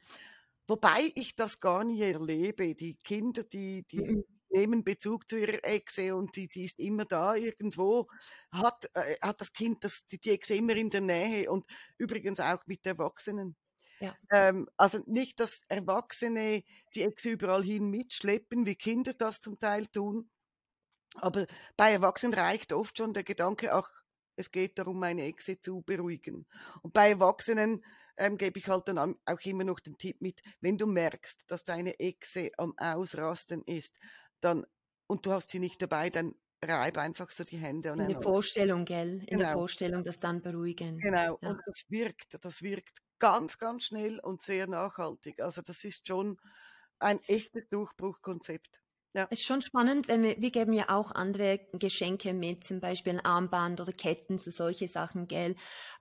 Wobei 0.66 1.12
ich 1.14 1.34
das 1.34 1.60
gar 1.60 1.84
nicht 1.84 2.00
erlebe. 2.00 2.74
Die 2.74 2.94
Kinder, 3.02 3.42
die, 3.42 3.84
die 3.84 4.00
mhm. 4.00 4.24
nehmen 4.50 4.84
Bezug 4.84 5.28
zu 5.28 5.38
ihrer 5.38 5.64
Echse 5.64 6.14
und 6.14 6.36
die, 6.36 6.48
die 6.48 6.64
ist 6.64 6.78
immer 6.78 7.04
da 7.04 7.34
irgendwo, 7.34 8.08
hat, 8.50 8.88
äh, 8.94 9.16
hat 9.20 9.40
das 9.40 9.52
Kind 9.52 9.84
das, 9.84 10.06
die, 10.06 10.18
die 10.18 10.30
Echse 10.30 10.54
immer 10.54 10.76
in 10.76 10.90
der 10.90 11.00
Nähe 11.00 11.50
und 11.50 11.66
übrigens 11.98 12.40
auch 12.40 12.64
mit 12.66 12.86
Erwachsenen. 12.86 13.56
Ja. 14.00 14.16
Ähm, 14.30 14.68
also 14.76 15.00
nicht, 15.06 15.40
dass 15.40 15.60
Erwachsene 15.68 16.64
die 16.94 17.02
Echse 17.02 17.30
überall 17.30 17.62
hin 17.62 17.88
mitschleppen, 17.90 18.66
wie 18.66 18.74
Kinder 18.74 19.12
das 19.12 19.40
zum 19.40 19.58
Teil 19.60 19.86
tun, 19.86 20.28
aber 21.16 21.46
bei 21.76 21.92
Erwachsenen 21.92 22.34
reicht 22.34 22.72
oft 22.72 22.96
schon 22.96 23.14
der 23.14 23.24
Gedanke, 23.24 23.72
ach, 23.74 23.90
es 24.36 24.50
geht 24.50 24.78
darum, 24.78 24.98
meine 24.98 25.24
Echse 25.24 25.60
zu 25.60 25.82
beruhigen. 25.82 26.46
Und 26.82 26.94
bei 26.94 27.10
Erwachsenen 27.10 27.84
ähm, 28.16 28.38
gebe 28.38 28.58
ich 28.58 28.68
halt 28.68 28.88
dann 28.88 28.98
auch 28.98 29.40
immer 29.44 29.64
noch 29.64 29.80
den 29.80 29.98
Tipp 29.98 30.20
mit, 30.20 30.40
wenn 30.60 30.78
du 30.78 30.86
merkst, 30.86 31.44
dass 31.48 31.64
deine 31.64 31.98
Echse 31.98 32.50
am 32.58 32.74
Ausrasten 32.78 33.62
ist, 33.64 33.98
dann 34.40 34.66
und 35.06 35.26
du 35.26 35.32
hast 35.32 35.50
sie 35.50 35.58
nicht 35.58 35.82
dabei, 35.82 36.08
dann 36.08 36.34
reib 36.64 36.96
einfach 36.96 37.30
so 37.30 37.44
die 37.44 37.58
Hände. 37.58 37.90
In 37.90 38.08
der 38.08 38.22
Vorstellung, 38.22 38.84
gell? 38.84 39.20
In 39.20 39.26
genau. 39.26 39.38
der 39.40 39.52
Vorstellung, 39.52 40.04
das 40.04 40.20
dann 40.20 40.40
beruhigen. 40.40 40.98
Genau, 40.98 41.38
ja. 41.40 41.50
und 41.50 41.60
das 41.66 41.84
wirkt, 41.88 42.38
das 42.40 42.62
wirkt 42.62 43.02
ganz, 43.18 43.58
ganz 43.58 43.84
schnell 43.84 44.18
und 44.20 44.42
sehr 44.42 44.66
nachhaltig. 44.66 45.40
Also 45.40 45.62
das 45.62 45.84
ist 45.84 46.06
schon 46.06 46.38
ein 46.98 47.20
echtes 47.24 47.68
Durchbruchkonzept. 47.68 48.81
Ja. 49.14 49.26
Es 49.30 49.40
ist 49.40 49.46
schon 49.46 49.60
spannend, 49.60 50.08
wenn 50.08 50.22
wir, 50.22 50.40
wir 50.40 50.50
geben 50.50 50.72
ja 50.72 50.88
auch 50.88 51.12
andere 51.12 51.60
Geschenke 51.74 52.32
mit, 52.32 52.64
zum 52.64 52.80
Beispiel 52.80 53.14
ein 53.14 53.24
Armband 53.24 53.80
oder 53.80 53.92
Ketten, 53.92 54.38
so 54.38 54.50
solche 54.50 54.88
Sachen, 54.88 55.28
gell. 55.28 55.54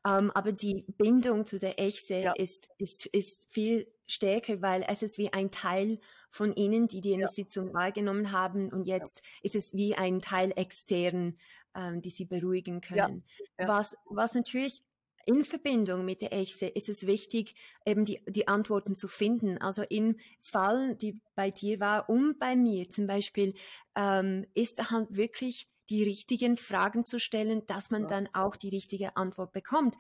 Ähm, 0.08 0.32
aber 0.32 0.54
die 0.54 0.86
Bindung 0.98 1.46
zu 1.46 1.60
der 1.60 1.78
Echte 1.80 2.16
ja. 2.16 2.32
ist, 2.34 2.70
ist, 2.78 3.08
ist 3.08 3.48
viel 3.52 3.92
stärker, 4.08 4.62
weil 4.62 4.86
es 4.88 5.04
ist 5.04 5.18
wie 5.18 5.34
ein 5.34 5.52
Teil 5.52 6.00
von 6.30 6.54
ihnen, 6.56 6.88
die 6.88 7.02
die 7.02 7.12
in 7.12 7.20
ja. 7.20 7.28
der 7.28 7.34
Sitzung 7.34 7.74
wahrgenommen 7.74 8.32
haben 8.32 8.72
und 8.72 8.86
jetzt 8.86 9.24
ist 9.42 9.56
es 9.56 9.74
wie 9.74 9.96
ein 9.96 10.22
Teil 10.22 10.54
extern, 10.56 11.38
ähm, 11.76 12.02
die 12.02 12.12
sie 12.12 12.26
beruhigen 12.26 12.80
können. 12.80 13.26
Was, 13.58 13.98
was 14.06 14.36
natürlich 14.36 14.84
in 15.26 15.44
Verbindung 15.44 16.06
mit 16.06 16.22
der 16.22 16.34
Echse 16.34 16.68
ist 16.68 16.90
es 16.90 17.08
wichtig, 17.08 17.56
eben 17.86 18.06
die, 18.06 18.22
die 18.28 18.48
Antworten 18.48 18.96
zu 18.96 19.08
finden. 19.08 19.58
Also 19.58 19.84
in 19.84 20.20
Fallen, 20.40 20.98
die 20.98 21.20
bei 21.36 21.50
dir 21.50 21.80
war 21.80 22.10
und 22.10 22.40
bei 22.40 22.56
mir 22.56 22.90
zum 22.90 23.08
Beispiel, 23.08 23.54
ähm, 23.96 24.46
ist 24.54 24.92
halt 24.92 25.16
wirklich 25.16 25.68
die 25.92 26.04
richtigen 26.04 26.56
Fragen 26.56 27.04
zu 27.04 27.20
stellen, 27.20 27.66
dass 27.66 27.92
man 27.92 28.04
ja. 28.04 28.08
dann 28.08 28.30
auch 28.34 28.56
die 28.56 28.70
richtige 28.70 29.18
Antwort 29.18 29.52
bekommt. 29.52 29.96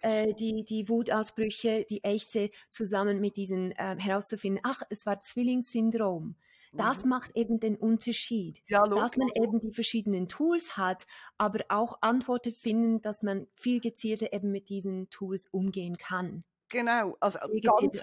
Äh, 0.00 0.34
die, 0.34 0.64
die 0.64 0.88
Wutausbrüche, 0.88 1.86
die 1.88 2.02
Echse 2.02 2.50
zusammen 2.70 3.20
mit 3.20 3.36
diesen 3.36 3.70
äh, 3.72 3.96
herauszufinden, 3.98 4.60
ach, 4.64 4.82
es 4.90 5.06
war 5.06 5.20
Zwillingssyndrom. 5.20 6.34
Das 6.72 7.04
mhm. 7.04 7.10
macht 7.10 7.36
eben 7.36 7.60
den 7.60 7.76
Unterschied, 7.76 8.62
ja, 8.68 8.86
dass 8.86 9.16
man 9.16 9.28
eben 9.34 9.60
die 9.60 9.72
verschiedenen 9.72 10.28
Tools 10.28 10.76
hat, 10.76 11.06
aber 11.36 11.64
auch 11.68 11.98
Antworten 12.00 12.52
finden, 12.52 13.00
dass 13.00 13.22
man 13.22 13.46
viel 13.54 13.80
gezielter 13.80 14.32
eben 14.32 14.50
mit 14.50 14.68
diesen 14.68 15.08
Tools 15.10 15.46
umgehen 15.46 15.96
kann. 15.96 16.44
Genau, 16.70 17.16
also 17.20 17.38
ganz, 17.62 18.02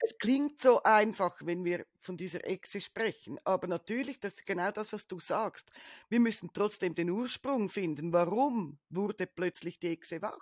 es 0.00 0.18
klingt 0.18 0.60
so 0.60 0.80
einfach, 0.84 1.34
wenn 1.44 1.64
wir 1.64 1.84
von 2.00 2.16
dieser 2.16 2.46
Echse 2.46 2.80
sprechen, 2.80 3.40
aber 3.44 3.66
natürlich, 3.66 4.20
das 4.20 4.34
ist 4.34 4.46
genau 4.46 4.70
das, 4.70 4.92
was 4.92 5.08
du 5.08 5.18
sagst. 5.18 5.72
Wir 6.08 6.20
müssen 6.20 6.50
trotzdem 6.52 6.94
den 6.94 7.10
Ursprung 7.10 7.68
finden. 7.68 8.12
Warum 8.12 8.78
wurde 8.88 9.26
plötzlich 9.26 9.80
die 9.80 9.88
Echse 9.88 10.22
wach? 10.22 10.38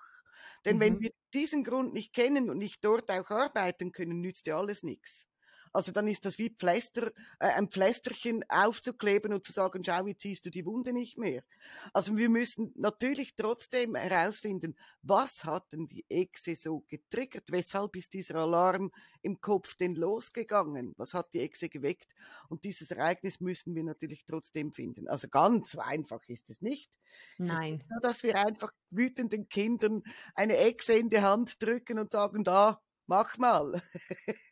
Denn 0.66 0.76
mhm. 0.76 0.80
wenn 0.80 1.00
wir 1.00 1.10
diesen 1.32 1.64
Grund 1.64 1.94
nicht 1.94 2.12
kennen 2.12 2.50
und 2.50 2.58
nicht 2.58 2.84
dort 2.84 3.10
auch 3.10 3.30
arbeiten 3.30 3.90
können, 3.90 4.20
nützt 4.20 4.46
ja 4.46 4.58
alles 4.58 4.82
nichts. 4.82 5.26
Also 5.76 5.92
dann 5.92 6.08
ist 6.08 6.24
das 6.24 6.38
wie 6.38 6.48
Pflaster, 6.48 7.08
äh, 7.38 7.48
ein 7.48 7.68
Pflästerchen 7.68 8.42
aufzukleben 8.48 9.34
und 9.34 9.44
zu 9.44 9.52
sagen, 9.52 9.84
schau, 9.84 10.06
wie 10.06 10.16
ziehst 10.16 10.46
du 10.46 10.50
die 10.50 10.64
Wunde 10.64 10.94
nicht 10.94 11.18
mehr. 11.18 11.44
Also 11.92 12.16
wir 12.16 12.30
müssen 12.30 12.72
natürlich 12.76 13.36
trotzdem 13.36 13.94
herausfinden, 13.94 14.74
was 15.02 15.44
hat 15.44 15.70
denn 15.72 15.86
die 15.86 16.06
Echse 16.08 16.56
so 16.56 16.82
getriggert? 16.88 17.52
Weshalb 17.52 17.94
ist 17.94 18.14
dieser 18.14 18.36
Alarm 18.36 18.90
im 19.20 19.42
Kopf 19.42 19.74
denn 19.74 19.94
losgegangen? 19.94 20.94
Was 20.96 21.12
hat 21.12 21.34
die 21.34 21.40
Echse 21.40 21.68
geweckt? 21.68 22.14
Und 22.48 22.64
dieses 22.64 22.90
Ereignis 22.90 23.40
müssen 23.40 23.74
wir 23.74 23.84
natürlich 23.84 24.24
trotzdem 24.24 24.72
finden. 24.72 25.08
Also 25.08 25.28
ganz 25.28 25.76
einfach 25.76 26.26
ist 26.26 26.48
es 26.48 26.62
nicht. 26.62 26.90
Es 27.38 27.48
Nein. 27.48 27.84
Nur, 27.90 28.00
dass 28.00 28.22
wir 28.22 28.38
einfach 28.38 28.72
wütenden 28.88 29.50
Kindern 29.50 30.02
eine 30.34 30.56
Echse 30.56 30.94
in 30.94 31.10
die 31.10 31.20
Hand 31.20 31.62
drücken 31.62 31.98
und 31.98 32.12
sagen, 32.12 32.44
da, 32.44 32.80
mach 33.06 33.36
mal. 33.36 33.82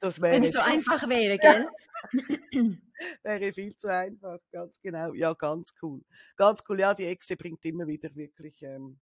Das 0.00 0.20
wäre 0.20 0.34
Wenn 0.34 0.44
es 0.44 0.52
so 0.52 0.60
einfach 0.60 1.08
wäre, 1.08 1.38
gell? 1.38 1.68
wäre 3.22 3.52
viel 3.52 3.76
zu 3.76 3.88
einfach, 3.92 4.38
ganz 4.52 4.72
genau. 4.82 5.12
Ja, 5.14 5.32
ganz 5.34 5.74
cool. 5.82 6.02
Ganz 6.36 6.62
cool. 6.68 6.80
Ja, 6.80 6.94
die 6.94 7.06
Echse 7.06 7.36
bringt 7.36 7.64
immer 7.64 7.86
wieder 7.86 8.14
wirklich 8.14 8.62
ähm, 8.62 8.98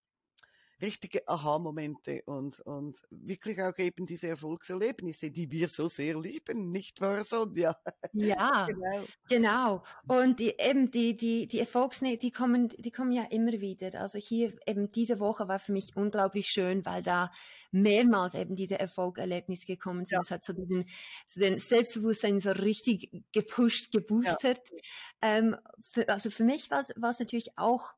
richtige 0.81 1.27
Aha-Momente 1.27 2.23
und, 2.27 2.61
und 2.61 3.01
wirklich 3.11 3.61
auch 3.63 3.77
eben 3.79 4.07
diese 4.07 4.29
Erfolgserlebnisse, 4.29 5.31
die 5.31 5.51
wir 5.51 5.69
so 5.69 5.89
sehr 5.89 6.19
lieben, 6.19 6.71
nicht 6.71 7.01
wahr, 7.01 7.25
Sonja? 7.25 7.77
Ja, 8.13 8.67
genau. 8.71 9.05
genau. 9.29 9.83
Und 10.07 10.41
die, 10.41 10.55
eben 10.59 10.91
die, 10.91 11.17
die, 11.17 11.47
die 11.49 11.61
Erfolgsnähe, 11.61 12.19
die 12.19 12.31
kommen, 12.31 12.69
die 12.69 12.91
kommen 12.91 13.13
ja 13.13 13.25
immer 13.25 13.53
wieder. 13.53 13.99
Also 14.01 14.19
hier 14.19 14.55
eben 14.67 14.93
diese 14.93 15.19
Woche 15.19 15.49
war 15.49 15.59
für 15.59 15.73
mich 15.73 15.97
unglaublich 15.97 16.49
schön, 16.49 16.85
weil 16.85 17.03
da 17.03 17.31
mehrmals 17.71 18.35
eben 18.35 18.55
diese 18.55 18.79
Erfolgserlebnisse 18.79 19.67
gekommen 19.67 20.05
sind. 20.05 20.21
Es 20.21 20.31
hat 20.31 20.45
so 20.45 20.53
diesen, 20.53 20.85
so 21.27 21.41
den 21.41 21.59
Selbstbewusstsein 21.59 22.41
so 22.41 22.51
richtig 22.51 23.11
gepusht, 23.33 23.93
geboostert. 23.93 24.69
Ja. 24.71 25.39
Ähm, 25.39 25.57
für, 25.81 26.09
also 26.09 26.31
für 26.31 26.45
mich 26.45 26.71
war 26.71 26.81
es 26.81 27.19
natürlich 27.19 27.57
auch 27.57 27.95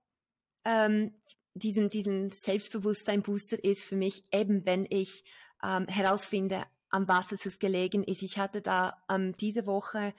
ähm, 0.64 1.14
diesen, 1.58 1.88
diesen 1.90 2.30
Selbstbewusstsein-Booster 2.30 3.62
ist 3.62 3.84
für 3.84 3.96
mich 3.96 4.22
eben, 4.32 4.64
wenn 4.66 4.86
ich 4.88 5.24
ähm, 5.62 5.86
herausfinde, 5.88 6.62
an 6.90 7.06
was 7.06 7.32
es 7.32 7.58
gelegen 7.58 8.02
ist. 8.02 8.22
Ich 8.22 8.38
hatte 8.38 8.62
da 8.62 9.02
ähm, 9.10 9.36
diese 9.36 9.66
Woche 9.66 10.14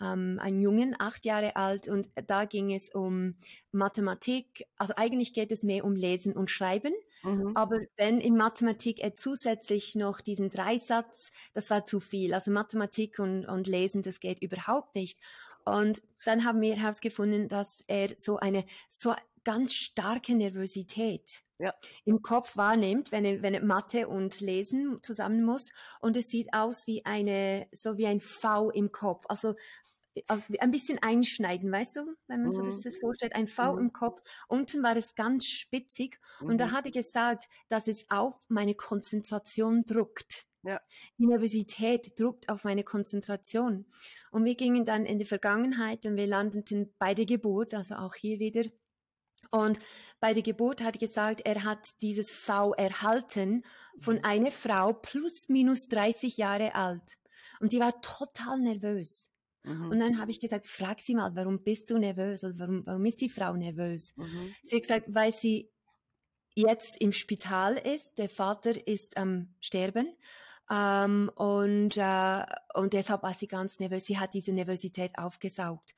ähm, 0.00 0.38
einen 0.40 0.60
Jungen, 0.60 0.96
acht 0.98 1.24
Jahre 1.24 1.56
alt, 1.56 1.88
und 1.88 2.10
da 2.26 2.44
ging 2.44 2.72
es 2.72 2.90
um 2.94 3.36
Mathematik. 3.72 4.66
Also 4.76 4.94
eigentlich 4.96 5.32
geht 5.32 5.52
es 5.52 5.62
mehr 5.62 5.84
um 5.84 5.94
Lesen 5.94 6.34
und 6.34 6.50
Schreiben. 6.50 6.92
Mhm. 7.22 7.52
Aber 7.56 7.78
wenn 7.96 8.20
in 8.20 8.36
Mathematik 8.36 9.00
er 9.00 9.14
zusätzlich 9.14 9.94
noch 9.94 10.20
diesen 10.20 10.50
Dreisatz, 10.50 11.30
das 11.52 11.70
war 11.70 11.84
zu 11.84 12.00
viel. 12.00 12.34
Also 12.34 12.50
Mathematik 12.50 13.18
und, 13.18 13.46
und 13.46 13.66
Lesen, 13.66 14.02
das 14.02 14.20
geht 14.20 14.42
überhaupt 14.42 14.94
nicht. 14.94 15.18
Und 15.64 16.02
dann 16.24 16.44
haben 16.44 16.60
wir 16.60 16.76
herausgefunden, 16.76 17.48
dass 17.48 17.78
er 17.86 18.08
so 18.16 18.36
eine 18.36 18.64
so 18.88 19.14
ganz 19.44 19.74
starke 19.74 20.34
Nervosität 20.34 21.42
ja. 21.58 21.74
im 22.04 22.22
Kopf 22.22 22.56
wahrnimmt, 22.56 23.12
wenn 23.12 23.24
er, 23.24 23.42
wenn 23.42 23.54
er 23.54 23.64
Mathe 23.64 24.08
und 24.08 24.40
Lesen 24.40 24.98
zusammen 25.02 25.44
muss. 25.44 25.70
Und 26.00 26.16
es 26.16 26.28
sieht 26.28 26.52
aus 26.52 26.86
wie 26.86 27.04
eine, 27.04 27.68
so 27.72 27.96
wie 27.96 28.06
ein 28.06 28.20
V 28.20 28.70
im 28.70 28.92
Kopf. 28.92 29.24
Also 29.28 29.54
also 30.28 30.54
ein 30.60 30.70
bisschen 30.70 30.98
einschneiden, 31.02 31.72
weißt 31.72 31.96
du, 31.96 32.16
wenn 32.28 32.42
man 32.42 32.50
mhm. 32.50 32.52
so 32.52 32.62
das, 32.62 32.80
das, 32.80 32.96
vorstellt, 32.98 33.34
ein 33.34 33.46
V 33.46 33.72
mhm. 33.72 33.78
im 33.78 33.92
Kopf. 33.92 34.22
Unten 34.48 34.82
war 34.82 34.96
es 34.96 35.14
ganz 35.14 35.46
spitzig 35.46 36.20
mhm. 36.40 36.50
und 36.50 36.58
da 36.58 36.66
mhm. 36.66 36.72
hatte 36.72 36.90
gesagt, 36.90 37.48
dass 37.68 37.88
es 37.88 38.08
auf 38.10 38.38
meine 38.48 38.74
Konzentration 38.74 39.84
druckt. 39.86 40.46
Ja. 40.62 40.80
Die 41.18 41.26
Nervosität 41.26 42.18
druckt 42.18 42.48
auf 42.48 42.64
meine 42.64 42.84
Konzentration. 42.84 43.86
Und 44.30 44.44
wir 44.44 44.54
gingen 44.54 44.86
dann 44.86 45.04
in 45.04 45.18
die 45.18 45.26
Vergangenheit 45.26 46.06
und 46.06 46.16
wir 46.16 46.26
landeten 46.26 46.94
bei 46.98 47.12
der 47.14 47.26
Geburt, 47.26 47.74
also 47.74 47.96
auch 47.96 48.14
hier 48.14 48.38
wieder. 48.38 48.62
Und 49.54 49.78
bei 50.18 50.34
der 50.34 50.42
Geburt 50.42 50.82
hat 50.82 50.96
er 50.96 51.06
gesagt, 51.06 51.42
er 51.44 51.62
hat 51.62 52.02
dieses 52.02 52.30
V 52.30 52.72
erhalten 52.74 53.62
von 54.00 54.16
mhm. 54.16 54.24
einer 54.24 54.50
Frau 54.50 54.92
plus 54.92 55.48
minus 55.48 55.86
30 55.86 56.36
Jahre 56.36 56.74
alt. 56.74 57.18
Und 57.60 57.72
die 57.72 57.78
war 57.78 58.00
total 58.00 58.58
nervös. 58.58 59.30
Mhm. 59.62 59.90
Und 59.90 60.00
dann 60.00 60.18
habe 60.18 60.32
ich 60.32 60.40
gesagt, 60.40 60.66
frag 60.66 61.00
sie 61.00 61.14
mal, 61.14 61.36
warum 61.36 61.62
bist 61.62 61.90
du 61.90 61.98
nervös? 61.98 62.42
Also 62.42 62.58
warum, 62.58 62.84
warum 62.84 63.04
ist 63.04 63.20
die 63.20 63.28
Frau 63.28 63.54
nervös? 63.54 64.12
Mhm. 64.16 64.54
Sie 64.64 64.76
hat 64.76 64.82
gesagt, 64.82 65.14
weil 65.14 65.32
sie 65.32 65.70
jetzt 66.56 66.96
im 66.96 67.12
Spital 67.12 67.76
ist, 67.76 68.18
der 68.18 68.28
Vater 68.28 68.86
ist 68.88 69.16
am 69.16 69.54
Sterben 69.60 70.16
ähm, 70.70 71.30
und, 71.34 71.96
äh, 71.96 72.44
und 72.74 72.92
deshalb 72.92 73.22
war 73.22 73.34
sie 73.34 73.46
ganz 73.46 73.78
nervös. 73.78 74.06
Sie 74.06 74.18
hat 74.18 74.34
diese 74.34 74.52
Nervosität 74.52 75.18
aufgesaugt. 75.18 75.94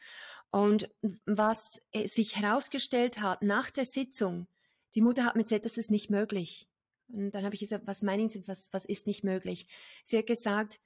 Und 0.51 0.89
was 1.25 1.81
sich 2.07 2.37
herausgestellt 2.37 3.21
hat 3.21 3.43
nach 3.43 3.71
der 3.71 3.85
Sitzung, 3.85 4.47
die 4.95 5.03
Mutter 5.03 5.25
hat 5.25 5.37
mir 5.37 5.45
gesagt, 5.45 5.65
das 5.67 5.77
ist 5.77 5.91
nicht 5.91 6.11
möglich. 6.11 6.69
Und 7.09 7.33
dann 7.33 7.45
habe 7.45 7.55
ich 7.55 7.61
gesagt, 7.61 7.87
was 7.87 8.03
meinen 8.03 8.29
Sie, 8.29 8.47
was, 8.49 8.69
was 8.73 8.85
ist 8.85 9.07
nicht 9.07 9.23
möglich? 9.23 9.67
Sie 10.05 10.19
hat 10.19 10.27
gesagt, 10.27 10.81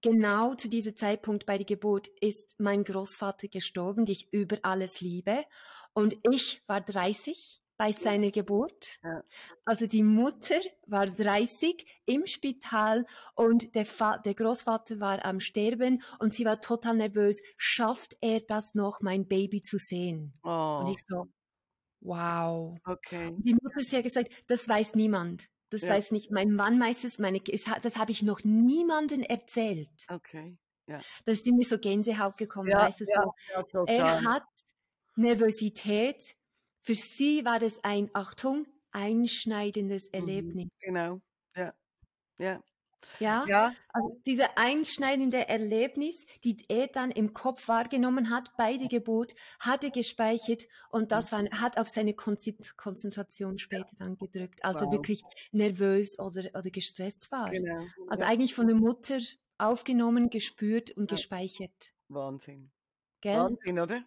genau 0.00 0.54
zu 0.54 0.68
diesem 0.68 0.96
Zeitpunkt 0.96 1.44
bei 1.46 1.56
der 1.56 1.66
Geburt 1.66 2.08
ist 2.20 2.58
mein 2.58 2.84
Großvater 2.84 3.48
gestorben, 3.48 4.04
den 4.04 4.12
ich 4.12 4.32
über 4.32 4.58
alles 4.62 5.00
liebe. 5.00 5.44
Und 5.92 6.16
ich 6.30 6.62
war 6.66 6.80
30 6.80 7.60
bei 7.78 7.92
seiner 7.92 8.30
Geburt. 8.30 8.98
Ja. 9.02 9.22
Also 9.64 9.86
die 9.86 10.02
Mutter 10.02 10.60
war 10.86 11.06
30 11.06 11.86
im 12.04 12.26
Spital 12.26 13.06
und 13.34 13.74
der, 13.74 13.86
Va 13.86 14.18
der 14.18 14.34
Großvater 14.34 15.00
war 15.00 15.24
am 15.24 15.40
Sterben 15.40 16.02
und 16.18 16.34
sie 16.34 16.44
war 16.44 16.60
total 16.60 16.96
nervös. 16.96 17.40
Schafft 17.56 18.16
er 18.20 18.40
das 18.40 18.74
noch, 18.74 19.00
mein 19.00 19.26
Baby 19.28 19.62
zu 19.62 19.78
sehen? 19.78 20.34
Oh. 20.42 20.82
Und 20.82 20.92
ich 20.92 21.04
so, 21.06 21.28
wow. 22.00 22.76
Okay. 22.84 23.28
Und 23.28 23.44
die 23.44 23.54
Mutter 23.54 23.80
hat 23.96 24.02
gesagt, 24.02 24.32
das 24.48 24.68
weiß 24.68 24.96
niemand. 24.96 25.48
Das 25.70 25.82
ja. 25.82 25.90
weiß 25.90 26.10
nicht, 26.10 26.30
mein 26.30 26.50
Mann 26.50 26.78
meistens, 26.78 27.18
meine, 27.18 27.40
das 27.40 27.96
habe 27.96 28.10
ich 28.10 28.22
noch 28.22 28.42
niemandem 28.42 29.22
erzählt. 29.22 30.06
Okay. 30.08 30.58
Ja. 30.88 31.00
Da 31.24 31.32
ist 31.32 31.46
mir 31.46 31.64
so 31.64 31.78
Gänsehaut 31.78 32.38
gekommen, 32.38 32.70
ja, 32.70 32.78
weißt 32.78 33.00
du, 33.00 33.04
so. 33.04 33.84
er 33.86 34.24
hat 34.24 34.46
Nervosität, 35.16 36.37
für 36.88 36.94
sie 36.94 37.44
war 37.44 37.58
das 37.58 37.84
ein, 37.84 38.08
Achtung, 38.14 38.66
einschneidendes 38.92 40.04
mhm. 40.06 40.10
Erlebnis. 40.12 40.68
Genau, 40.80 41.20
ja. 41.54 41.74
Ja. 42.38 42.62
Ja, 43.20 43.44
ja. 43.46 43.74
Also 43.92 44.18
diese 44.24 44.56
einschneidende 44.56 45.46
Erlebnis, 45.48 46.24
die 46.44 46.64
er 46.68 46.86
dann 46.86 47.10
im 47.10 47.34
Kopf 47.34 47.68
wahrgenommen 47.68 48.30
hat 48.30 48.56
bei 48.56 48.78
der 48.78 48.88
Geburt, 48.88 49.34
hat 49.60 49.84
er 49.84 49.90
gespeichert 49.90 50.66
und 50.88 51.12
das 51.12 51.30
war, 51.30 51.44
hat 51.50 51.76
auf 51.76 51.88
seine 51.88 52.14
Konzentration 52.14 53.58
später 53.58 53.94
dann 53.98 54.16
gedrückt. 54.16 54.64
Also 54.64 54.86
wow. 54.86 54.92
wirklich 54.92 55.22
nervös 55.52 56.18
oder, 56.18 56.48
oder 56.54 56.70
gestresst 56.70 57.30
war. 57.30 57.50
Genau. 57.50 57.84
Also 58.08 58.22
ja. 58.22 58.28
eigentlich 58.30 58.54
von 58.54 58.66
der 58.66 58.76
Mutter 58.76 59.18
aufgenommen, 59.58 60.30
gespürt 60.30 60.92
und 60.92 61.10
ja. 61.10 61.16
gespeichert. 61.16 61.92
Wahnsinn. 62.08 62.70
Gell? 63.20 63.36
Wahnsinn, 63.36 63.78
oder? 63.78 64.02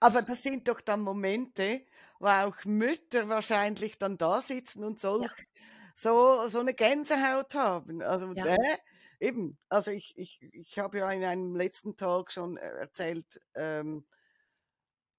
Aber 0.00 0.22
das 0.22 0.42
sind 0.42 0.66
doch 0.66 0.80
dann 0.80 1.02
Momente, 1.02 1.86
wo 2.18 2.26
auch 2.26 2.64
Mütter 2.64 3.28
wahrscheinlich 3.28 3.98
dann 3.98 4.16
da 4.16 4.40
sitzen 4.40 4.82
und 4.82 4.98
solch, 4.98 5.30
ja. 5.30 5.62
so, 5.94 6.48
so 6.48 6.60
eine 6.60 6.74
Gänsehaut 6.74 7.54
haben. 7.54 8.02
Also 8.02 8.32
ja. 8.32 8.46
äh, 8.46 8.78
eben, 9.20 9.58
also 9.68 9.90
ich, 9.90 10.16
ich, 10.16 10.42
ich 10.42 10.78
habe 10.78 10.98
ja 10.98 11.10
in 11.10 11.22
einem 11.22 11.54
letzten 11.54 11.96
Talk 11.96 12.32
schon 12.32 12.56
äh, 12.56 12.66
erzählt 12.78 13.40
ähm, 13.54 14.06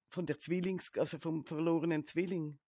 von 0.10 0.26
der 0.26 0.40
Zwillings, 0.40 0.92
also 0.98 1.20
vom 1.20 1.46
verlorenen 1.46 2.06
Zwilling. 2.06 2.60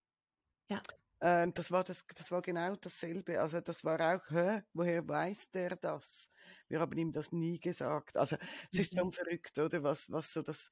Ja. 0.69 0.81
Äh, 1.19 1.51
das 1.53 1.71
war 1.71 1.83
das, 1.83 2.05
das 2.15 2.31
war 2.31 2.41
genau 2.41 2.75
dasselbe. 2.75 3.41
Also 3.41 3.59
das 3.61 3.83
war 3.83 3.99
auch, 3.99 4.29
hä, 4.29 4.61
woher 4.73 5.07
weiß 5.07 5.49
der 5.51 5.75
das? 5.77 6.31
Wir 6.67 6.79
haben 6.79 6.97
ihm 6.97 7.11
das 7.11 7.31
nie 7.31 7.59
gesagt. 7.59 8.17
Also 8.17 8.37
es 8.71 8.79
ist 8.79 8.95
schon 8.95 9.07
mhm. 9.07 9.13
verrückt, 9.13 9.57
oder? 9.57 9.81
Was, 9.83 10.11
was 10.11 10.31
so 10.31 10.41
das, 10.41 10.69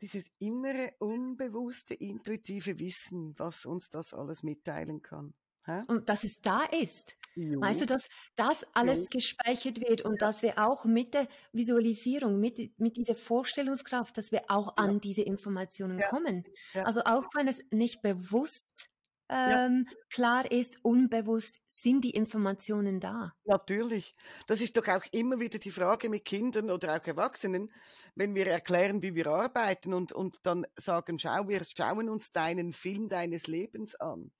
dieses 0.00 0.26
innere, 0.38 0.94
unbewusste, 0.98 1.94
intuitive 1.94 2.78
Wissen, 2.78 3.34
was 3.38 3.66
uns 3.66 3.90
das 3.90 4.14
alles 4.14 4.42
mitteilen 4.42 5.02
kann. 5.02 5.34
Hä? 5.64 5.82
Und 5.88 6.08
dass 6.08 6.22
es 6.22 6.40
da 6.40 6.62
ist. 6.64 7.16
Jo. 7.34 7.60
Weißt 7.60 7.80
du, 7.80 7.86
dass 7.86 8.08
das 8.36 8.64
alles 8.72 9.00
jo. 9.00 9.06
gespeichert 9.12 9.80
wird 9.80 10.02
und 10.02 10.20
ja. 10.20 10.28
dass 10.28 10.42
wir 10.42 10.58
auch 10.58 10.84
mit 10.84 11.12
der 11.12 11.28
Visualisierung, 11.52 12.38
mit, 12.38 12.78
mit 12.78 12.96
dieser 12.96 13.14
Vorstellungskraft, 13.14 14.16
dass 14.16 14.30
wir 14.30 14.44
auch 14.48 14.78
ja. 14.78 14.84
an 14.84 15.00
diese 15.00 15.22
Informationen 15.22 15.98
ja. 15.98 16.08
kommen. 16.08 16.44
Also 16.74 17.02
auch 17.04 17.24
wenn 17.34 17.48
es 17.48 17.60
nicht 17.72 18.00
bewusst 18.00 18.90
ähm, 19.28 19.86
ja. 19.88 19.96
klar 20.08 20.50
ist, 20.50 20.78
unbewusst 20.82 21.60
sind 21.66 22.04
die 22.04 22.10
Informationen 22.10 23.00
da. 23.00 23.34
Natürlich. 23.44 24.14
Das 24.46 24.60
ist 24.60 24.76
doch 24.76 24.86
auch 24.88 25.04
immer 25.12 25.40
wieder 25.40 25.58
die 25.58 25.70
Frage 25.70 26.08
mit 26.08 26.24
Kindern 26.24 26.70
oder 26.70 26.96
auch 26.96 27.06
Erwachsenen, 27.06 27.72
wenn 28.14 28.34
wir 28.34 28.46
erklären, 28.46 29.02
wie 29.02 29.14
wir 29.14 29.26
arbeiten 29.26 29.94
und, 29.94 30.12
und 30.12 30.38
dann 30.44 30.66
sagen, 30.76 31.18
schau, 31.18 31.48
wir 31.48 31.62
schauen 31.64 32.08
uns 32.08 32.32
deinen 32.32 32.72
Film 32.72 33.08
deines 33.08 33.46
Lebens 33.46 33.94
an. 33.96 34.30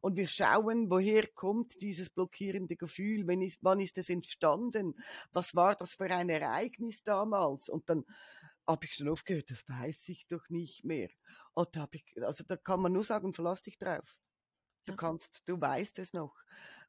Und 0.00 0.16
wir 0.16 0.28
schauen, 0.28 0.90
woher 0.90 1.26
kommt 1.26 1.80
dieses 1.80 2.10
blockierende 2.10 2.76
Gefühl, 2.76 3.26
wann 3.26 3.42
ist, 3.42 3.58
wann 3.62 3.80
ist 3.80 3.98
es 3.98 4.08
entstanden, 4.08 4.94
was 5.32 5.54
war 5.54 5.74
das 5.74 5.94
für 5.94 6.10
ein 6.10 6.28
Ereignis 6.28 7.02
damals? 7.02 7.68
Und 7.68 7.88
dann 7.88 8.04
habe 8.66 8.84
ich 8.84 8.94
schon 8.94 9.08
oft 9.08 9.24
gehört, 9.24 9.50
das 9.50 9.68
weiß 9.68 10.08
ich 10.08 10.26
doch 10.26 10.48
nicht 10.48 10.84
mehr. 10.84 11.08
Und 11.54 11.74
da 11.74 11.88
ich, 11.90 12.04
also 12.22 12.44
da 12.46 12.56
kann 12.56 12.80
man 12.80 12.92
nur 12.92 13.04
sagen, 13.04 13.32
verlass 13.32 13.62
dich 13.62 13.78
drauf. 13.78 14.18
Du 14.86 14.94
kannst, 14.94 15.42
du 15.46 15.60
weißt 15.60 15.98
es 15.98 16.12
noch. 16.12 16.34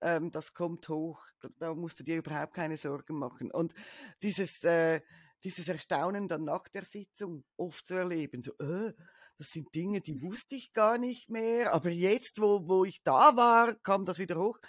Ähm, 0.01 0.31
das 0.31 0.53
kommt 0.53 0.87
hoch. 0.89 1.23
Da 1.59 1.73
musst 1.73 1.99
du 1.99 2.03
dir 2.03 2.17
überhaupt 2.17 2.53
keine 2.53 2.77
Sorgen 2.77 3.17
machen. 3.17 3.51
Und 3.51 3.73
dieses, 4.21 4.63
äh, 4.63 5.01
dieses 5.43 5.67
Erstaunen 5.67 6.27
dann 6.27 6.43
nach 6.43 6.67
der 6.67 6.85
Sitzung 6.85 7.43
oft 7.57 7.87
zu 7.87 7.95
erleben, 7.95 8.43
so, 8.43 8.53
äh, 8.59 8.93
das 9.37 9.51
sind 9.51 9.73
Dinge, 9.75 10.01
die 10.01 10.21
wusste 10.21 10.55
ich 10.55 10.73
gar 10.73 10.97
nicht 10.97 11.29
mehr, 11.29 11.73
aber 11.73 11.89
jetzt, 11.89 12.41
wo, 12.41 12.67
wo 12.67 12.85
ich 12.85 13.03
da 13.03 13.35
war, 13.35 13.75
kam 13.75 14.03
das 14.05 14.17
wieder 14.17 14.37
hoch. 14.37 14.59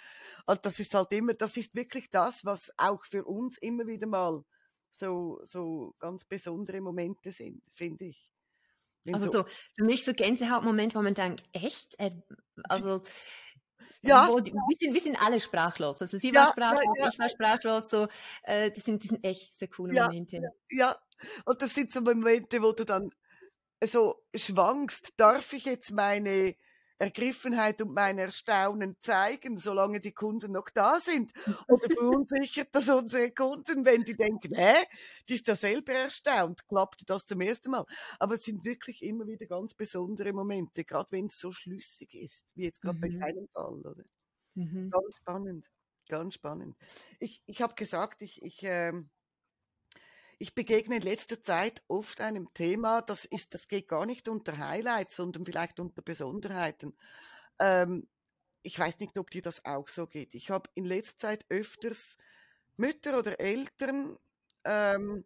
Und 0.45 0.65
das 0.65 0.79
ist 0.79 0.93
halt 0.93 1.11
immer, 1.11 1.33
das 1.33 1.57
ist 1.57 1.73
wirklich 1.75 2.09
das, 2.11 2.45
was 2.45 2.71
auch 2.77 3.03
für 3.05 3.25
uns 3.25 3.57
immer 3.57 3.87
wieder 3.87 4.05
mal 4.07 4.43
so, 4.91 5.39
so 5.43 5.95
ganz 5.99 6.25
besondere 6.25 6.81
Momente 6.81 7.31
sind, 7.31 7.63
finde 7.73 8.05
ich. 8.05 8.31
Also 9.11 9.27
so, 9.27 9.45
für 9.75 9.83
mich 9.85 10.05
so 10.05 10.13
Gänsehautmoment, 10.13 10.93
wo 10.93 11.01
man 11.01 11.15
denkt, 11.15 11.43
echt? 11.51 11.95
Also 12.67 13.03
ja. 14.01 14.29
Wo 14.29 14.37
wir, 14.37 14.77
sind, 14.77 14.93
wir 14.93 15.01
sind 15.01 15.21
alle 15.21 15.39
sprachlos. 15.39 16.01
Also 16.01 16.17
sie 16.17 16.31
ja, 16.31 16.41
war 16.41 16.51
sprachlos, 16.51 16.97
ja, 16.97 17.03
ja. 17.03 17.09
ich 17.11 17.19
war 17.19 17.29
sprachlos. 17.29 17.89
So, 17.89 18.07
äh, 18.43 18.71
die, 18.71 18.79
sind, 18.79 19.03
die 19.03 19.07
sind 19.07 19.23
echt 19.25 19.57
sehr 19.57 19.67
coole 19.67 19.93
Momente. 19.93 20.41
Ja, 20.69 20.95
und 21.45 21.61
das 21.61 21.73
sind 21.73 21.91
so 21.91 22.01
Momente, 22.01 22.61
wo 22.61 22.71
du 22.71 22.85
dann 22.85 23.11
so 23.83 24.23
schwankst, 24.33 25.13
darf 25.17 25.53
ich 25.53 25.65
jetzt 25.65 25.91
meine 25.91 26.55
Ergriffenheit 26.99 27.81
und 27.81 27.93
mein 27.93 28.17
Erstaunen 28.17 28.97
zeigen, 29.01 29.57
solange 29.57 30.01
die 30.01 30.11
Kunden 30.11 30.51
noch 30.51 30.69
da 30.69 30.99
sind? 30.99 31.31
Oder 31.69 31.89
verunsichert 31.89 32.69
das 32.73 32.89
unsere 32.89 33.31
Kunden, 33.31 33.85
wenn 33.85 34.03
die 34.03 34.15
denken, 34.15 34.53
hä, 34.53 34.75
die 35.27 35.35
ist 35.35 35.47
ja 35.47 35.55
selber 35.55 35.93
erstaunt, 35.93 36.67
klappte 36.67 37.05
das 37.05 37.25
zum 37.25 37.39
ersten 37.41 37.71
Mal. 37.71 37.85
Aber 38.19 38.35
es 38.35 38.43
sind 38.43 38.65
wirklich 38.65 39.01
immer 39.01 39.25
wieder 39.27 39.45
ganz 39.45 39.73
besondere 39.73 40.33
Momente, 40.33 40.83
gerade 40.83 41.11
wenn 41.11 41.27
es 41.27 41.39
so 41.39 41.51
schlüssig 41.53 42.13
ist, 42.13 42.55
wie 42.55 42.65
jetzt 42.65 42.81
gerade 42.81 42.97
mhm. 42.97 43.01
bei 43.01 43.09
deinem 43.09 43.47
Fall, 43.47 43.79
oder? 43.79 44.03
Mhm. 44.55 44.89
Ganz 44.89 45.15
spannend, 45.15 45.71
ganz 46.09 46.33
spannend. 46.33 46.75
Ich, 47.19 47.41
ich 47.45 47.61
habe 47.61 47.75
gesagt, 47.75 48.21
ich, 48.21 48.41
ich 48.41 48.59
ähm, 48.63 49.09
ich 50.39 50.55
begegne 50.55 50.95
in 50.95 51.01
letzter 51.01 51.43
Zeit 51.43 51.83
oft 51.89 52.21
einem 52.21 52.53
Thema, 52.53 53.01
das 53.01 53.25
ist, 53.25 53.53
das 53.53 53.67
geht 53.67 53.89
gar 53.89 54.05
nicht 54.05 54.29
unter 54.29 54.57
Highlights, 54.57 55.17
sondern 55.17 55.45
vielleicht 55.45 55.81
unter 55.81 56.01
Besonderheiten. 56.01 56.95
Ähm, 57.59 58.07
ich 58.63 58.79
weiß 58.79 58.99
nicht, 58.99 59.17
ob 59.19 59.29
dir 59.29 59.41
das 59.41 59.65
auch 59.65 59.89
so 59.89 60.07
geht. 60.07 60.33
Ich 60.33 60.49
habe 60.49 60.69
in 60.75 60.85
letzter 60.85 61.17
Zeit 61.17 61.45
öfters 61.49 62.17
Mütter 62.77 63.19
oder 63.19 63.37
Eltern, 63.39 64.17
ähm, 64.63 65.25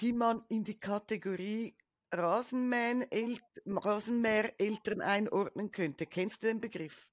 die 0.00 0.12
man 0.12 0.44
in 0.48 0.64
die 0.64 0.80
Kategorie 0.80 1.76
Rasenmäher-Eltern 2.12 5.00
einordnen 5.00 5.70
könnte. 5.70 6.06
Kennst 6.06 6.42
du 6.42 6.48
den 6.48 6.60
Begriff? 6.60 7.08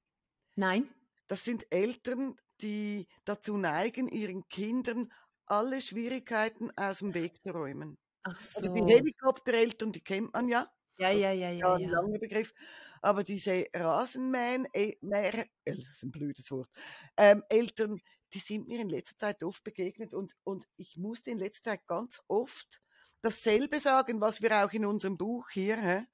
Nein. 0.56 0.90
Das 1.28 1.46
sind 1.46 1.72
Eltern, 1.72 2.36
die 2.62 3.08
dazu 3.24 3.58
neigen, 3.58 4.10
ihren 4.10 4.50
Kindern 4.50 5.12
alle 5.50 5.82
Schwierigkeiten 5.82 6.72
aus 6.78 7.00
dem 7.00 7.14
Weg 7.14 7.42
zu 7.42 7.52
räumen. 7.52 7.98
Ach 8.24 8.40
Also 8.56 8.74
die 8.74 8.80
so. 8.80 8.88
Helikoptereltern, 8.88 9.92
die 9.92 10.02
kennt 10.02 10.34
man 10.34 10.48
ja. 10.48 10.72
Ja, 10.98 11.12
ja, 11.12 11.32
ja, 11.32 11.50
ja 11.50 11.52
ja, 11.52 11.74
ein 11.76 11.82
ja. 11.82 11.90
langer 11.90 12.20
Begriff. 12.20 12.54
Aber 13.02 13.24
diese 13.24 13.66
Rasenmähen, 13.74 14.68
äh, 14.74 14.96
äh, 15.02 15.46
das 15.66 15.90
ist 15.90 16.04
ein 16.04 16.12
blödes 16.12 16.52
Wort, 16.52 16.70
ähm, 17.16 17.44
Eltern, 17.48 18.02
die 18.34 18.40
sind 18.40 18.68
mir 18.68 18.82
in 18.82 18.90
letzter 18.90 19.18
Zeit 19.18 19.44
oft 19.44 19.64
begegnet 19.64 20.14
und, 20.14 20.36
und 20.44 20.66
ich 20.76 20.98
musste 20.98 21.32
in 21.32 21.38
letzter 21.38 21.72
Zeit 21.72 21.88
ganz 21.88 22.22
oft 22.28 22.82
dasselbe 23.22 23.80
sagen, 23.80 24.22
was 24.22 24.42
wir 24.42 24.64
auch 24.64 24.72
in 24.74 24.86
unserem 24.86 25.18
Buch 25.18 25.50
hier 25.50 25.78
hä, 25.78 26.06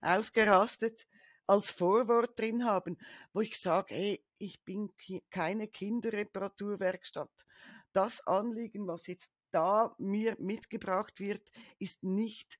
ausgerastet 0.00 1.06
als 1.46 1.70
Vorwort 1.70 2.38
drin 2.38 2.64
haben, 2.64 2.98
wo 3.32 3.40
ich 3.40 3.58
sage, 3.58 3.94
hey, 3.94 4.24
ich 4.38 4.62
bin 4.64 4.94
ki 4.96 5.22
keine 5.30 5.68
Kinderreparaturwerkstatt. 5.68 7.30
Das 7.92 8.26
Anliegen, 8.26 8.86
was 8.86 9.06
jetzt 9.06 9.30
da 9.50 9.94
mir 9.98 10.36
mitgebracht 10.38 11.20
wird, 11.20 11.50
ist 11.78 12.02
nicht 12.02 12.58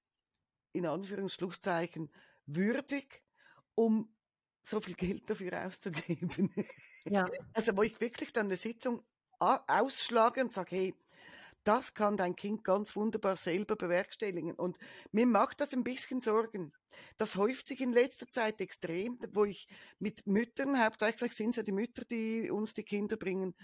in 0.73 0.87
Anführungsschlusszeichen 0.87 2.11
würdig, 2.47 3.23
um 3.75 4.15
so 4.63 4.81
viel 4.81 4.95
Geld 4.95 5.29
dafür 5.29 5.67
auszugeben. 5.67 6.53
Ja. 7.05 7.27
Also 7.55 7.77
wo 7.77 7.83
ich 7.83 8.01
wirklich 8.01 8.33
dann 8.33 8.47
eine 8.47 8.57
Sitzung 8.57 9.03
ausschlage 9.39 10.41
und 10.41 10.53
sage, 10.53 10.77
hey, 10.77 10.95
das 11.65 11.95
kann 11.95 12.17
dein 12.17 12.35
Kind 12.35 12.65
ganz 12.65 12.97
wunderbar 12.97 13.37
selber 13.37 13.77
bewerkstelligen. 13.77 14.55
Und 14.55 14.79
mir 15.13 15.27
macht 15.27 15.61
das 15.61 15.73
ein 15.73 15.85
bisschen 15.85 16.21
Sorgen. 16.21 16.73
Das 17.19 17.37
häuft 17.37 17.69
sich 17.69 17.81
in 17.81 17.93
letzter 17.93 18.29
Zeit 18.29 18.61
extrem, 18.61 19.19
wo 19.33 19.45
ich 19.45 19.69
mit 19.99 20.27
Müttern, 20.27 20.83
hauptsächlich 20.83 21.33
sind 21.33 21.51
es 21.51 21.57
ja 21.57 21.63
die 21.63 21.73
Mütter, 21.73 22.05
die 22.05 22.51
uns 22.51 22.75
die 22.75 22.83
Kinder 22.83 23.17
bringen, 23.17 23.55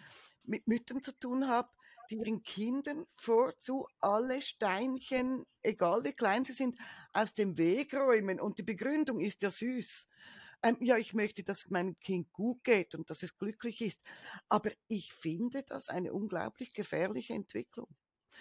mit 0.49 0.67
Müttern 0.67 1.03
zu 1.03 1.13
tun 1.13 1.49
habe, 1.49 1.69
die 2.11 2.17
ihren 2.17 2.43
Kindern 2.43 3.07
vorzu 3.17 3.87
alle 4.01 4.41
Steinchen, 4.41 5.45
egal 5.63 6.05
wie 6.05 6.15
klein 6.15 6.45
sie 6.45 6.55
sind, 6.55 6.79
aus 7.13 7.35
dem 7.35 7.59
Weg 7.59 7.95
räumen. 7.95 8.41
Und 8.41 8.59
die 8.59 8.63
Begründung 8.63 9.21
ist 9.21 9.43
ja 9.43 9.51
süß. 9.51 10.09
Ähm, 10.63 10.77
ja, 10.81 10.97
ich 10.97 11.15
möchte, 11.15 11.45
dass 11.45 11.71
meinem 11.71 11.99
Kind 12.01 12.33
gut 12.33 12.65
geht 12.65 12.95
und 12.95 13.11
dass 13.11 13.23
es 13.23 13.37
glücklich 13.37 13.81
ist. 13.81 14.03
Aber 14.49 14.71
ich 14.89 15.13
finde 15.13 15.63
das 15.63 15.89
eine 15.89 16.13
unglaublich 16.13 16.75
gefährliche 16.75 17.35
Entwicklung. 17.35 17.89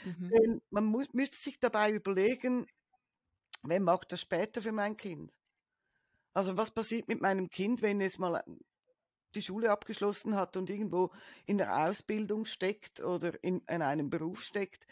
Mhm. 0.04 0.30
Denn 0.30 0.62
man 0.70 0.86
muss, 0.86 1.08
müsste 1.14 1.38
sich 1.38 1.60
dabei 1.60 1.92
überlegen, 1.92 2.66
wer 3.64 3.80
macht 3.80 4.12
das 4.12 4.22
später 4.22 4.62
für 4.62 4.72
mein 4.72 4.98
Kind? 4.98 5.36
Also 6.34 6.56
was 6.58 6.72
passiert 6.72 7.08
mit 7.08 7.22
meinem 7.22 7.50
Kind, 7.50 7.82
wenn 7.82 8.00
es 8.00 8.18
mal 8.18 8.44
die 9.38 9.44
Schule 9.44 9.72
abgeschlossen 9.72 10.36
hat 10.36 10.58
und 10.58 10.70
irgendwo 10.70 11.12
in 11.46 11.58
der 11.58 11.88
Ausbildung 11.88 12.46
steckt 12.46 13.00
oder 13.00 13.42
in, 13.44 13.62
in 13.70 13.82
einem 13.82 14.10
Beruf 14.10 14.44
steckt? 14.44 14.88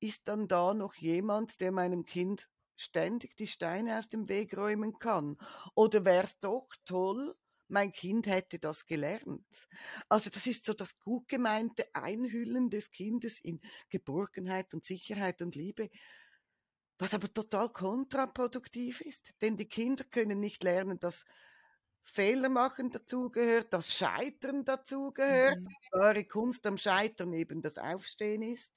Ist 0.00 0.28
dann 0.28 0.48
da 0.48 0.74
noch 0.74 0.94
jemand, 0.96 1.60
der 1.60 1.72
meinem 1.72 2.04
Kind 2.04 2.48
ständig 2.76 3.36
die 3.36 3.46
Steine 3.46 3.98
aus 3.98 4.08
dem 4.08 4.28
Weg 4.28 4.56
räumen 4.56 4.98
kann? 4.98 5.36
Oder 5.74 6.04
wäre 6.04 6.24
es 6.24 6.38
doch 6.40 6.68
toll, 6.84 7.34
mein 7.68 7.92
Kind 7.92 8.26
hätte 8.26 8.58
das 8.58 8.86
gelernt. 8.86 9.46
Also 10.08 10.30
das 10.30 10.46
ist 10.46 10.64
so 10.64 10.74
das 10.74 10.98
gut 10.98 11.28
gemeinte 11.28 11.86
Einhüllen 11.94 12.70
des 12.70 12.90
Kindes 12.90 13.38
in 13.38 13.60
Geborgenheit 13.88 14.74
und 14.74 14.84
Sicherheit 14.84 15.40
und 15.40 15.54
Liebe, 15.54 15.90
was 16.98 17.14
aber 17.14 17.32
total 17.32 17.70
kontraproduktiv 17.70 19.00
ist. 19.00 19.32
Denn 19.40 19.56
die 19.56 19.68
Kinder 19.68 20.04
können 20.04 20.40
nicht 20.40 20.62
lernen, 20.62 21.00
dass 21.00 21.24
Fehler 22.04 22.48
machen 22.48 22.90
dazugehört, 22.90 23.72
dass 23.72 23.92
Scheitern 23.94 24.64
dazugehört, 24.64 25.56
Mhm. 25.56 25.74
wahre 25.90 26.24
Kunst 26.24 26.66
am 26.66 26.76
Scheitern 26.78 27.32
eben 27.32 27.62
das 27.62 27.78
Aufstehen 27.78 28.42
ist. 28.42 28.74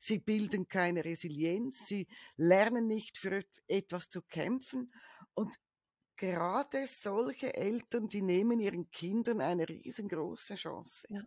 Sie 0.00 0.18
bilden 0.18 0.68
keine 0.68 1.04
Resilienz, 1.04 1.86
sie 1.86 2.08
lernen 2.36 2.86
nicht 2.86 3.18
für 3.18 3.44
etwas 3.66 4.10
zu 4.10 4.22
kämpfen 4.22 4.92
und 5.34 5.54
gerade 6.16 6.86
solche 6.86 7.54
Eltern, 7.54 8.08
die 8.08 8.22
nehmen 8.22 8.60
ihren 8.60 8.90
Kindern 8.90 9.40
eine 9.40 9.68
riesengroße 9.68 10.56
Chance. 10.56 11.08
Ja. 11.08 11.22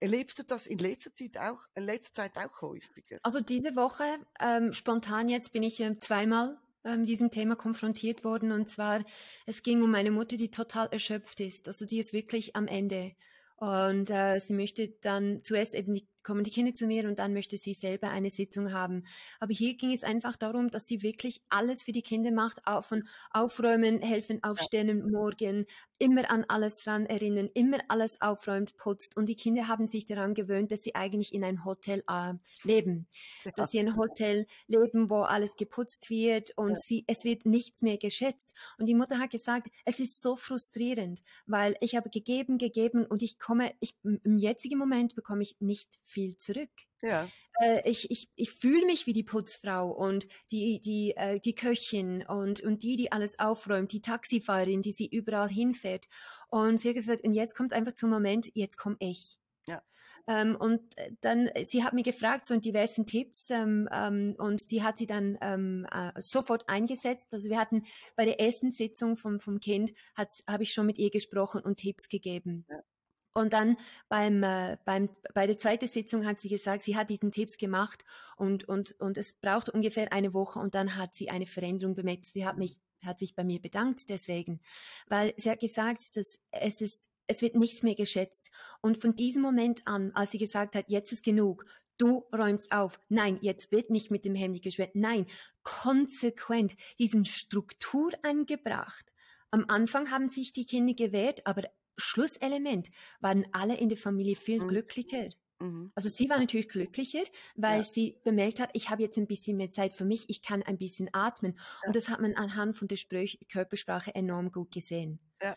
Erlebst 0.00 0.38
du 0.38 0.44
das 0.44 0.68
in 0.68 0.78
letzter 0.78 1.14
Zeit 1.16 1.36
auch, 1.38 1.66
in 1.74 1.82
letzter 1.84 2.14
Zeit 2.14 2.38
auch 2.38 2.60
häufiger? 2.62 3.20
Also 3.22 3.40
diese 3.40 3.74
Woche, 3.74 4.18
ähm, 4.38 4.72
spontan 4.72 5.28
jetzt 5.28 5.52
bin 5.52 5.62
ich 5.62 5.80
ähm, 5.80 5.98
zweimal 6.00 6.58
ähm, 6.84 7.04
diesem 7.04 7.30
Thema 7.30 7.56
konfrontiert 7.56 8.24
worden. 8.24 8.52
Und 8.52 8.68
zwar, 8.68 9.04
es 9.46 9.62
ging 9.62 9.82
um 9.82 9.90
meine 9.90 10.10
Mutter, 10.10 10.36
die 10.36 10.50
total 10.50 10.88
erschöpft 10.90 11.40
ist. 11.40 11.68
Also 11.68 11.86
die 11.86 11.98
ist 11.98 12.12
wirklich 12.12 12.56
am 12.56 12.66
Ende. 12.66 13.12
Und 13.56 14.10
äh, 14.10 14.38
sie 14.40 14.52
möchte 14.52 14.88
dann 15.00 15.42
zuerst 15.44 15.74
eben 15.74 15.94
die, 15.94 16.08
kommen 16.24 16.44
die 16.44 16.50
Kinder 16.50 16.74
zu 16.74 16.86
mir 16.86 17.06
und 17.06 17.18
dann 17.18 17.32
möchte 17.32 17.56
sie 17.58 17.74
selber 17.74 18.10
eine 18.10 18.30
Sitzung 18.30 18.72
haben. 18.72 19.04
Aber 19.40 19.52
hier 19.52 19.76
ging 19.76 19.92
es 19.92 20.02
einfach 20.02 20.36
darum, 20.36 20.70
dass 20.70 20.86
sie 20.86 21.02
wirklich 21.02 21.42
alles 21.48 21.82
für 21.82 21.92
die 21.92 22.02
Kinder 22.02 22.32
macht, 22.32 22.66
auch 22.66 22.84
von 22.84 23.04
Aufräumen, 23.30 24.00
helfen, 24.00 24.42
aufstehen 24.42 25.10
morgen, 25.10 25.66
immer 25.98 26.30
an 26.30 26.44
alles 26.48 26.78
dran 26.80 27.06
erinnern, 27.06 27.48
immer 27.54 27.78
alles 27.88 28.20
aufräumt, 28.20 28.76
putzt. 28.76 29.16
Und 29.16 29.28
die 29.28 29.36
Kinder 29.36 29.68
haben 29.68 29.86
sich 29.86 30.06
daran 30.06 30.34
gewöhnt, 30.34 30.72
dass 30.72 30.82
sie 30.82 30.94
eigentlich 30.94 31.32
in 31.32 31.44
ein 31.44 31.64
Hotel 31.64 32.02
äh, 32.08 32.34
leben. 32.64 33.06
Ja. 33.44 33.52
Dass 33.56 33.70
sie 33.70 33.78
in 33.78 33.88
ein 33.88 33.96
Hotel 33.96 34.46
leben, 34.66 35.10
wo 35.10 35.22
alles 35.22 35.56
geputzt 35.56 36.10
wird 36.10 36.52
und 36.56 36.70
Ja. 36.70 36.76
sie, 36.78 37.04
es 37.06 37.24
wird 37.24 37.46
nichts 37.46 37.82
mehr 37.82 37.98
geschätzt. 37.98 38.54
Und 38.78 38.86
die 38.86 38.94
Mutter 38.94 39.18
hat 39.18 39.30
gesagt, 39.30 39.68
es 39.84 40.00
ist 40.00 40.20
so 40.20 40.36
frustrierend, 40.36 41.22
weil 41.46 41.76
ich 41.80 41.94
habe 41.96 42.10
gegeben, 42.10 42.58
gegeben 42.58 43.06
und 43.06 43.22
ich 43.22 43.38
komme, 43.38 43.74
ich, 43.80 43.96
im 44.02 44.36
jetzigen 44.38 44.78
Moment 44.78 45.14
bekomme 45.14 45.42
ich 45.42 45.56
nicht 45.60 45.98
viel 46.14 46.38
zurück. 46.38 46.70
Ja, 47.02 47.30
Äh, 47.60 47.88
ich, 47.88 48.10
ich, 48.10 48.28
ich 48.36 48.50
fühle 48.52 48.84
mich 48.86 49.06
wie 49.06 49.12
die 49.12 49.22
Putzfrau 49.22 49.90
und 49.90 50.26
die, 50.50 50.80
die, 50.80 51.16
äh, 51.16 51.38
die 51.40 51.54
Köchin 51.54 52.24
und, 52.26 52.60
und 52.62 52.82
die, 52.82 52.96
die 52.96 53.12
alles 53.12 53.38
aufräumt, 53.38 53.92
die 53.92 54.00
Taxifahrerin, 54.00 54.82
die 54.82 54.92
sie 54.92 55.06
überall 55.06 55.48
hinfährt. 55.48 56.06
Und 56.50 56.78
sie 56.78 56.88
hat 56.88 56.96
gesagt, 56.96 57.24
und 57.24 57.34
jetzt 57.34 57.54
kommt 57.56 57.72
einfach 57.72 57.92
zum 57.92 58.10
Moment, 58.10 58.50
jetzt 58.54 58.76
komme 58.76 58.96
ich. 58.98 59.38
Ja. 59.68 59.82
Ähm, 60.26 60.56
und 60.56 60.96
äh, 60.98 61.12
dann, 61.20 61.50
sie 61.62 61.84
hat 61.84 61.92
mir 61.92 62.02
gefragt, 62.02 62.44
so 62.46 62.54
in 62.54 62.60
diversen 62.60 63.06
Tipps, 63.06 63.50
ähm, 63.50 63.88
ähm, 63.92 64.34
und 64.38 64.70
die 64.70 64.82
hat 64.82 64.98
sie 64.98 65.06
dann 65.06 65.38
ähm, 65.40 65.86
äh, 65.92 66.12
sofort 66.20 66.68
eingesetzt. 66.68 67.32
Also 67.34 67.48
wir 67.50 67.58
hatten 67.58 67.84
bei 68.16 68.24
der 68.24 68.40
ersten 68.40 68.72
Sitzung 68.72 69.16
vom, 69.16 69.38
vom 69.38 69.60
Kind, 69.60 69.92
habe 70.16 70.62
ich 70.62 70.72
schon 70.72 70.86
mit 70.86 70.98
ihr 70.98 71.10
gesprochen 71.10 71.60
und 71.60 71.76
Tipps 71.76 72.08
gegeben. 72.08 72.66
Ja. 72.68 72.82
Und 73.36 73.52
dann 73.52 73.76
beim, 74.08 74.44
äh, 74.44 74.78
beim, 74.84 75.08
bei 75.34 75.48
der 75.48 75.58
zweiten 75.58 75.88
Sitzung 75.88 76.24
hat 76.24 76.38
sie 76.38 76.48
gesagt, 76.48 76.82
sie 76.82 76.96
hat 76.96 77.10
diesen 77.10 77.32
Tipps 77.32 77.58
gemacht 77.58 78.04
und, 78.36 78.68
und, 78.68 78.92
und 79.00 79.18
es 79.18 79.32
braucht 79.32 79.68
ungefähr 79.68 80.12
eine 80.12 80.32
Woche 80.34 80.60
und 80.60 80.76
dann 80.76 80.96
hat 80.96 81.16
sie 81.16 81.30
eine 81.30 81.46
Veränderung 81.46 81.96
bemerkt. 81.96 82.26
Sie 82.26 82.46
hat 82.46 82.58
mich, 82.58 82.78
hat 83.04 83.18
sich 83.18 83.34
bei 83.34 83.42
mir 83.42 83.60
bedankt 83.60 84.08
deswegen, 84.08 84.60
weil 85.08 85.34
sie 85.36 85.50
hat 85.50 85.58
gesagt, 85.58 86.16
dass 86.16 86.38
es 86.52 86.80
ist, 86.80 87.10
es 87.26 87.42
wird 87.42 87.56
nichts 87.56 87.82
mehr 87.82 87.96
geschätzt. 87.96 88.52
Und 88.80 88.98
von 88.98 89.16
diesem 89.16 89.42
Moment 89.42 89.82
an, 89.84 90.12
als 90.14 90.30
sie 90.30 90.38
gesagt 90.38 90.76
hat, 90.76 90.88
jetzt 90.88 91.12
ist 91.12 91.24
genug, 91.24 91.66
du 91.98 92.24
räumst 92.32 92.70
auf. 92.70 93.00
Nein, 93.08 93.38
jetzt 93.40 93.72
wird 93.72 93.90
nicht 93.90 94.12
mit 94.12 94.24
dem 94.24 94.36
Handy 94.36 94.60
geschwert. 94.60 94.94
Nein, 94.94 95.26
konsequent 95.64 96.76
diesen 96.98 97.24
Struktur 97.24 98.12
angebracht. 98.22 99.12
Am 99.50 99.64
Anfang 99.68 100.10
haben 100.12 100.28
sich 100.28 100.52
die 100.52 100.66
Kinder 100.66 100.94
gewehrt, 100.94 101.46
aber 101.46 101.62
Schlusselement 101.96 102.90
waren 103.20 103.46
alle 103.52 103.76
in 103.76 103.88
der 103.88 103.98
Familie 103.98 104.36
viel 104.36 104.60
Mhm. 104.60 104.68
glücklicher. 104.68 105.30
mhm. 105.60 105.92
Also 105.94 106.08
sie 106.08 106.28
war 106.28 106.38
natürlich 106.38 106.68
glücklicher, 106.68 107.22
weil 107.56 107.78
Ja. 107.78 107.82
sie 107.82 108.20
bemerkt 108.24 108.60
hat, 108.60 108.70
ich 108.74 108.90
habe 108.90 109.02
jetzt 109.02 109.16
ein 109.18 109.26
bisschen 109.28 109.56
mehr 109.56 109.70
Zeit 109.72 109.92
für 109.94 110.04
mich, 110.04 110.28
ich 110.28 110.42
kann 110.42 110.62
ein 110.62 110.78
bisschen 110.78 111.08
atmen. 111.12 111.58
Ja. 111.82 111.88
Und 111.88 111.96
das 111.96 112.08
hat 112.08 112.20
man 112.20 112.34
anhand 112.34 112.76
von 112.76 112.88
der 112.88 112.96
Spröch 112.96 113.38
Körpersprache 113.50 114.14
enorm 114.14 114.50
gut 114.52 114.72
gesehen. 114.72 115.20
Ja. 115.42 115.56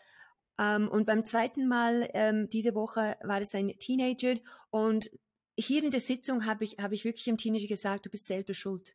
Ähm, 0.58 0.88
und 0.88 1.06
beim 1.06 1.24
zweiten 1.24 1.68
Mal 1.68 2.10
ähm, 2.14 2.48
diese 2.50 2.74
Woche 2.74 3.16
war 3.22 3.40
es 3.40 3.54
ein 3.54 3.68
Teenager 3.78 4.36
und 4.70 5.10
hier 5.58 5.82
in 5.84 5.90
der 5.90 6.00
Sitzung 6.00 6.46
habe 6.46 6.64
ich, 6.64 6.78
habe 6.78 6.94
ich 6.94 7.04
wirklich 7.04 7.24
dem 7.24 7.36
Teenager 7.36 7.66
gesagt, 7.68 8.06
du 8.06 8.10
bist 8.10 8.26
selber 8.26 8.54
schuld. 8.54 8.94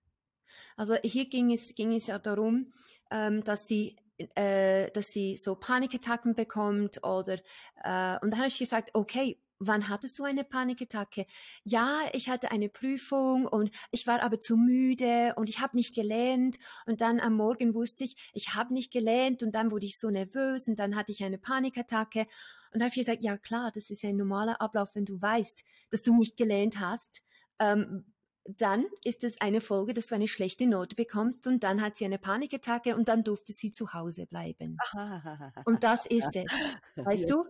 Also 0.78 0.96
hier 1.04 1.26
ging 1.30 1.52
es, 1.52 1.76
ging 1.76 1.94
es 1.94 2.08
ja 2.08 2.20
darum, 2.20 2.74
ähm, 3.12 3.44
dass 3.44 3.68
sie 3.68 3.98
äh, 4.36 4.92
dass 4.92 5.12
sie 5.12 5.38
so 5.38 5.56
Panikattacken 5.56 6.36
bekommt 6.36 7.04
oder 7.04 7.36
äh, 7.84 8.18
und 8.22 8.32
dann 8.32 8.38
habe 8.38 8.48
ich 8.48 8.60
gesagt, 8.60 8.92
okay, 8.94 9.40
wann 9.60 9.90
hattest 9.90 10.20
du 10.20 10.24
eine 10.24 10.44
Panikattacke? 10.44 11.26
Ja, 11.64 12.00
ich 12.14 12.30
hatte 12.30 12.52
eine 12.52 12.70
Prüfung 12.70 13.46
und 13.46 13.72
ich 13.92 14.08
war 14.08 14.24
aber 14.24 14.40
zu 14.40 14.58
müde 14.58 15.34
und 15.36 15.50
ich 15.50 15.60
habe 15.60 15.76
nicht 15.78 15.96
gelernt 15.96 16.58
und 16.86 17.02
dann 17.02 17.20
am 17.20 17.36
Morgen 17.36 17.74
wusste 17.74 18.04
ich, 18.04 18.16
ich 18.34 18.56
habe 18.56 18.74
nicht 18.74 18.92
gelernt 18.92 19.44
und 19.44 19.56
dann 19.56 19.72
wurde 19.72 19.86
ich 19.86 20.00
so 20.00 20.10
nervös 20.10 20.68
und 20.68 20.78
dann 20.80 20.96
hatte 20.96 21.12
ich 21.12 21.24
eine 21.24 21.38
Panikattacke 21.38 22.26
und 22.74 22.82
habe 22.82 22.90
ich 22.90 22.96
gesagt, 22.96 23.24
ja 23.24 23.38
klar, 23.38 23.72
das 23.74 23.90
ist 23.90 24.04
ein 24.04 24.18
normaler 24.18 24.60
Ablauf, 24.62 24.96
wenn 24.96 25.06
du 25.06 25.22
weißt, 25.22 25.64
dass 25.90 26.02
du 26.02 26.16
nicht 26.18 26.38
gelernt 26.38 26.80
hast. 26.80 27.22
Ähm, 27.60 28.12
dann 28.46 28.86
ist 29.04 29.24
es 29.24 29.40
eine 29.42 29.62
Folge, 29.62 29.94
dass 29.94 30.08
du 30.08 30.16
eine 30.16 30.28
schlechte 30.28 30.68
Note 30.68 30.96
bekommst 30.96 31.48
und 31.48 31.64
dann 31.64 31.82
hat 31.82 31.96
sie 31.98 32.06
eine 32.06 32.20
Panikattacke 32.20 32.96
und 32.96 33.08
dann 33.08 33.24
durfte 33.24 33.54
sie 33.54 33.72
zu 33.72 33.94
Hause 33.94 34.26
bleiben. 34.28 34.84
Und 35.66 35.84
das 35.84 36.06
ist 36.06 36.36
es. 36.36 36.72
Weißt 37.04 37.30
Ja. 37.30 37.32
du? 37.32 37.46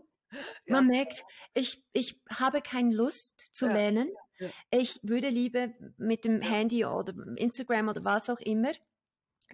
Man 0.68 0.88
merkt, 0.88 1.26
ich, 1.54 1.86
ich 1.94 2.22
habe 2.30 2.62
keine 2.62 2.96
Lust 2.96 3.40
zu 3.54 3.68
Ja. 3.68 3.70
lernen, 3.70 4.10
Ja. 4.40 4.54
Ich 4.72 5.00
würde 5.04 5.30
lieber 5.30 5.70
mit 5.98 6.26
dem 6.26 6.42
Handy 6.42 6.86
oder 6.86 7.14
Instagram 7.38 7.90
oder 7.90 8.04
was 8.06 8.30
auch 8.30 8.40
immer 8.42 8.72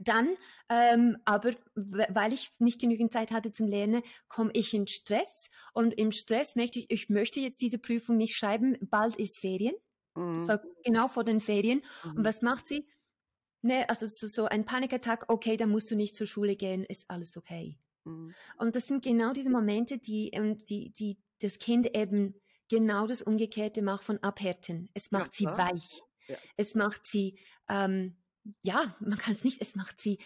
dann, 0.01 0.35
ähm, 0.69 1.17
aber 1.25 1.51
weil 1.75 2.33
ich 2.33 2.51
nicht 2.59 2.79
genügend 2.81 3.11
Zeit 3.13 3.31
hatte 3.31 3.51
zum 3.53 3.67
Lernen, 3.67 4.01
komme 4.29 4.51
ich 4.53 4.73
in 4.73 4.87
Stress 4.87 5.49
und 5.73 5.93
im 5.93 6.11
Stress 6.13 6.55
möchte 6.55 6.79
ich, 6.79 6.89
ich 6.91 7.09
möchte 7.09 7.39
jetzt 7.41 7.61
diese 7.61 7.79
Prüfung 7.79 8.17
nicht 8.17 8.35
schreiben, 8.37 8.77
bald 8.81 9.17
ist 9.17 9.39
Ferien. 9.39 9.75
Mhm. 10.19 10.39
Das 10.39 10.47
war 10.47 10.61
genau 10.83 11.07
vor 11.07 11.23
den 11.23 11.41
Ferien. 11.41 11.81
Mhm. 12.03 12.17
Und 12.17 12.25
was 12.25 12.41
macht 12.41 12.67
sie? 12.67 12.85
Ne, 13.61 13.89
also 13.89 14.07
so, 14.07 14.27
so 14.27 14.45
ein 14.45 14.65
Panikattack, 14.65 15.25
okay, 15.27 15.57
dann 15.57 15.69
musst 15.69 15.91
du 15.91 15.95
nicht 15.95 16.15
zur 16.15 16.27
Schule 16.27 16.55
gehen, 16.55 16.85
ist 16.85 17.09
alles 17.09 17.35
okay. 17.35 17.77
Mhm. 18.05 18.33
Und 18.57 18.75
das 18.75 18.87
sind 18.87 19.03
genau 19.03 19.33
diese 19.33 19.49
Momente, 19.49 19.97
die, 19.97 20.29
ähm, 20.29 20.57
die, 20.57 20.91
die 20.91 21.17
das 21.41 21.59
Kind 21.59 21.95
eben 21.95 22.35
genau 22.69 23.07
das 23.07 23.21
Umgekehrte 23.21 23.81
macht 23.81 24.03
von 24.03 24.17
abhärten. 24.19 24.89
Es 24.93 25.11
macht 25.11 25.39
ja, 25.39 25.51
sie 25.51 25.57
weich. 25.57 25.99
Ja. 26.27 26.37
Es 26.57 26.75
macht 26.75 27.07
sie, 27.07 27.39
ähm, 27.67 28.17
ja, 28.61 28.95
man 28.99 29.17
kann 29.17 29.33
es 29.33 29.43
nicht, 29.43 29.61
es 29.61 29.75
macht 29.75 29.99
sie 29.99 30.19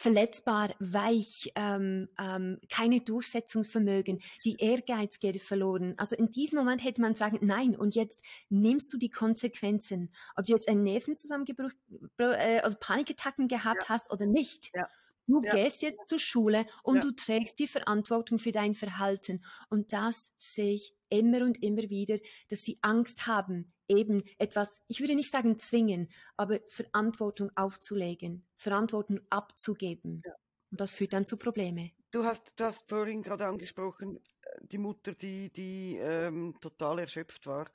verletzbar, 0.00 0.70
weich, 0.78 1.52
ähm, 1.56 2.08
ähm, 2.18 2.58
keine 2.70 3.02
Durchsetzungsvermögen, 3.02 4.20
die 4.46 4.56
Ehrgeiz 4.56 5.18
geht 5.18 5.42
verloren. 5.42 5.92
Also 5.98 6.16
in 6.16 6.30
diesem 6.30 6.58
Moment 6.58 6.82
hätte 6.82 7.02
man 7.02 7.16
sagen, 7.16 7.38
nein, 7.42 7.76
und 7.76 7.94
jetzt 7.94 8.22
nimmst 8.48 8.94
du 8.94 8.96
die 8.96 9.10
Konsequenzen. 9.10 10.10
Ob 10.36 10.46
du 10.46 10.54
jetzt 10.54 10.68
einen 10.68 10.84
Nervenzusammenbruch, 10.84 11.72
äh, 12.16 12.60
also 12.60 12.78
Panikattacken 12.80 13.46
gehabt 13.46 13.82
ja. 13.82 13.88
hast 13.90 14.10
oder 14.10 14.24
nicht. 14.24 14.70
Ja. 14.74 14.88
Du 15.26 15.42
ja. 15.42 15.54
gehst 15.54 15.82
jetzt 15.82 16.08
zur 16.08 16.18
Schule 16.18 16.64
und 16.82 16.96
ja. 16.96 17.00
du 17.02 17.10
trägst 17.12 17.58
die 17.58 17.66
Verantwortung 17.66 18.38
für 18.38 18.52
dein 18.52 18.74
Verhalten. 18.74 19.44
Und 19.68 19.92
das 19.92 20.32
sehe 20.38 20.76
ich 20.76 20.94
immer 21.10 21.42
und 21.42 21.62
immer 21.62 21.82
wieder, 21.90 22.16
dass 22.48 22.62
sie 22.62 22.78
Angst 22.80 23.26
haben, 23.26 23.70
eben 23.90 24.22
etwas, 24.38 24.80
ich 24.88 25.00
würde 25.00 25.14
nicht 25.14 25.32
sagen 25.32 25.58
zwingen, 25.58 26.08
aber 26.36 26.60
Verantwortung 26.68 27.50
aufzulegen, 27.56 28.46
Verantwortung 28.56 29.20
abzugeben. 29.30 30.22
Ja. 30.24 30.32
Und 30.70 30.80
das 30.80 30.94
führt 30.94 31.12
dann 31.12 31.26
zu 31.26 31.36
Problemen. 31.36 31.90
Du 32.12 32.24
hast, 32.24 32.58
du 32.58 32.64
hast 32.64 32.88
vorhin 32.88 33.22
gerade 33.22 33.46
angesprochen, 33.46 34.16
äh, 34.16 34.60
die 34.62 34.78
Mutter, 34.78 35.14
die, 35.14 35.50
die 35.50 35.96
ähm, 35.96 36.56
total 36.60 37.00
erschöpft 37.00 37.46
war. 37.46 37.70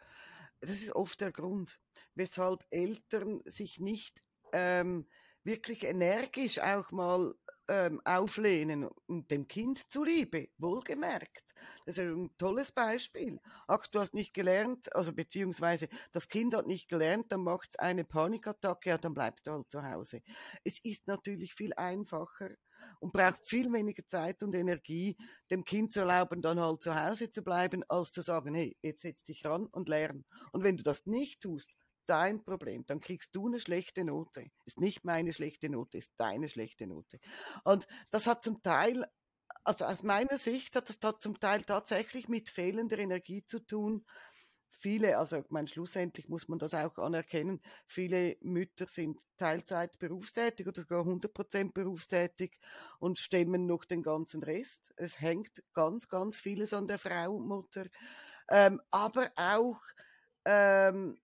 Das 0.62 0.82
ist 0.82 0.94
oft 0.96 1.22
der 1.22 1.32
Grund, 1.32 1.80
weshalb 2.16 2.66
Eltern 2.70 3.42
sich 3.46 3.80
nicht 3.80 4.24
ähm, 4.52 5.08
wirklich 5.44 5.84
energisch 5.84 6.60
auch 6.60 6.92
mal 6.92 7.36
ähm, 7.68 8.02
auflehnen 8.06 8.88
und 9.08 9.32
dem 9.32 9.48
Kind 9.48 9.90
zuliebe, 9.92 10.50
wohlgemerkt. 10.58 11.44
Das 11.86 11.98
ist 11.98 12.04
ein 12.04 12.30
tolles 12.38 12.72
Beispiel. 12.72 13.40
Ach, 13.68 13.86
du 13.88 14.00
hast 14.00 14.14
nicht 14.14 14.34
gelernt, 14.34 14.94
also 14.96 15.14
beziehungsweise 15.14 15.88
das 16.12 16.28
Kind 16.28 16.56
hat 16.56 16.68
nicht 16.68 16.88
gelernt, 16.90 17.32
dann 17.32 17.42
macht 17.42 17.70
es 17.72 17.80
eine 17.80 18.04
Panikattacke, 18.04 18.90
ja, 18.90 18.98
dann 18.98 19.14
bleibst 19.14 19.48
du 19.48 19.52
halt 19.52 19.72
zu 19.72 19.84
Hause. 19.84 20.22
Es 20.64 20.80
ist 20.80 21.08
natürlich 21.08 21.54
viel 21.54 21.74
einfacher 21.74 22.52
und 23.00 23.14
braucht 23.14 23.48
viel 23.48 23.72
weniger 23.72 24.08
Zeit 24.08 24.44
und 24.44 24.56
Energie, 24.56 25.18
dem 25.50 25.64
Kind 25.64 25.94
zu 25.94 26.02
erlauben, 26.02 26.42
dann 26.42 26.60
halt 26.60 26.84
zu 26.84 26.96
Hause 26.96 27.32
zu 27.32 27.44
bleiben, 27.44 27.84
als 27.88 28.12
zu 28.12 28.22
sagen, 28.22 28.54
hey, 28.54 28.78
jetzt 28.82 29.02
setz 29.02 29.24
dich 29.24 29.46
ran 29.46 29.66
und 29.68 29.90
lern. 29.90 30.26
Und 30.52 30.64
wenn 30.64 30.78
du 30.78 30.84
das 30.84 31.06
nicht 31.06 31.42
tust, 31.42 31.72
dein 32.10 32.44
Problem. 32.44 32.86
Dann 32.86 33.02
kriegst 33.02 33.36
du 33.36 33.48
eine 33.48 33.60
schlechte 33.60 34.04
Note. 34.04 34.50
Ist 34.66 34.80
nicht 34.80 35.04
meine 35.04 35.34
schlechte 35.34 35.70
Note, 35.70 35.98
ist 35.98 36.14
deine 36.18 36.50
schlechte 36.50 36.88
Note. 36.88 37.20
Und 37.64 37.88
das 38.12 38.28
hat 38.28 38.44
zum 38.44 38.62
Teil, 38.62 39.06
also 39.64 39.86
aus 39.86 40.04
meiner 40.04 40.38
Sicht 40.38 40.76
hat 40.76 40.90
das 40.90 41.00
da 41.00 41.20
zum 41.20 41.40
Teil 41.40 41.64
tatsächlich 41.64 42.28
mit 42.28 42.50
fehlender 42.50 43.00
Energie 43.00 43.46
zu 43.46 43.60
tun. 43.60 44.06
Viele, 44.78 45.18
also 45.18 45.38
ich 45.38 45.50
meine, 45.50 45.68
schlussendlich 45.68 46.28
muss 46.28 46.48
man 46.48 46.60
das 46.60 46.74
auch 46.74 46.98
anerkennen, 46.98 47.62
viele 47.88 48.38
Mütter 48.42 48.88
sind 48.88 49.20
Teilzeit 49.38 49.98
berufstätig 50.00 50.68
oder 50.68 50.82
sogar 50.82 51.06
100% 51.06 51.74
berufstätig 51.74 52.60
und 53.00 53.18
stemmen 53.18 53.66
noch 53.66 53.86
den 53.86 54.04
ganzen 54.04 54.44
Rest. 54.44 54.94
Es 54.98 55.20
hängt 55.20 55.64
ganz, 55.74 56.08
ganz 56.10 56.40
vieles 56.40 56.74
an 56.74 56.88
der 56.88 57.00
Frau, 57.00 57.40
Mutter. 57.40 57.86
Ähm, 58.50 58.82
aber 58.92 59.32
auch 59.36 59.82
ähm, 60.46 61.18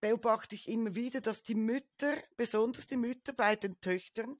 beobachte 0.00 0.54
ich 0.54 0.68
immer 0.68 0.94
wieder, 0.94 1.20
dass 1.20 1.42
die 1.42 1.54
Mütter, 1.54 2.16
besonders 2.36 2.86
die 2.86 2.96
Mütter 2.96 3.32
bei 3.32 3.56
den 3.56 3.80
Töchtern, 3.80 4.38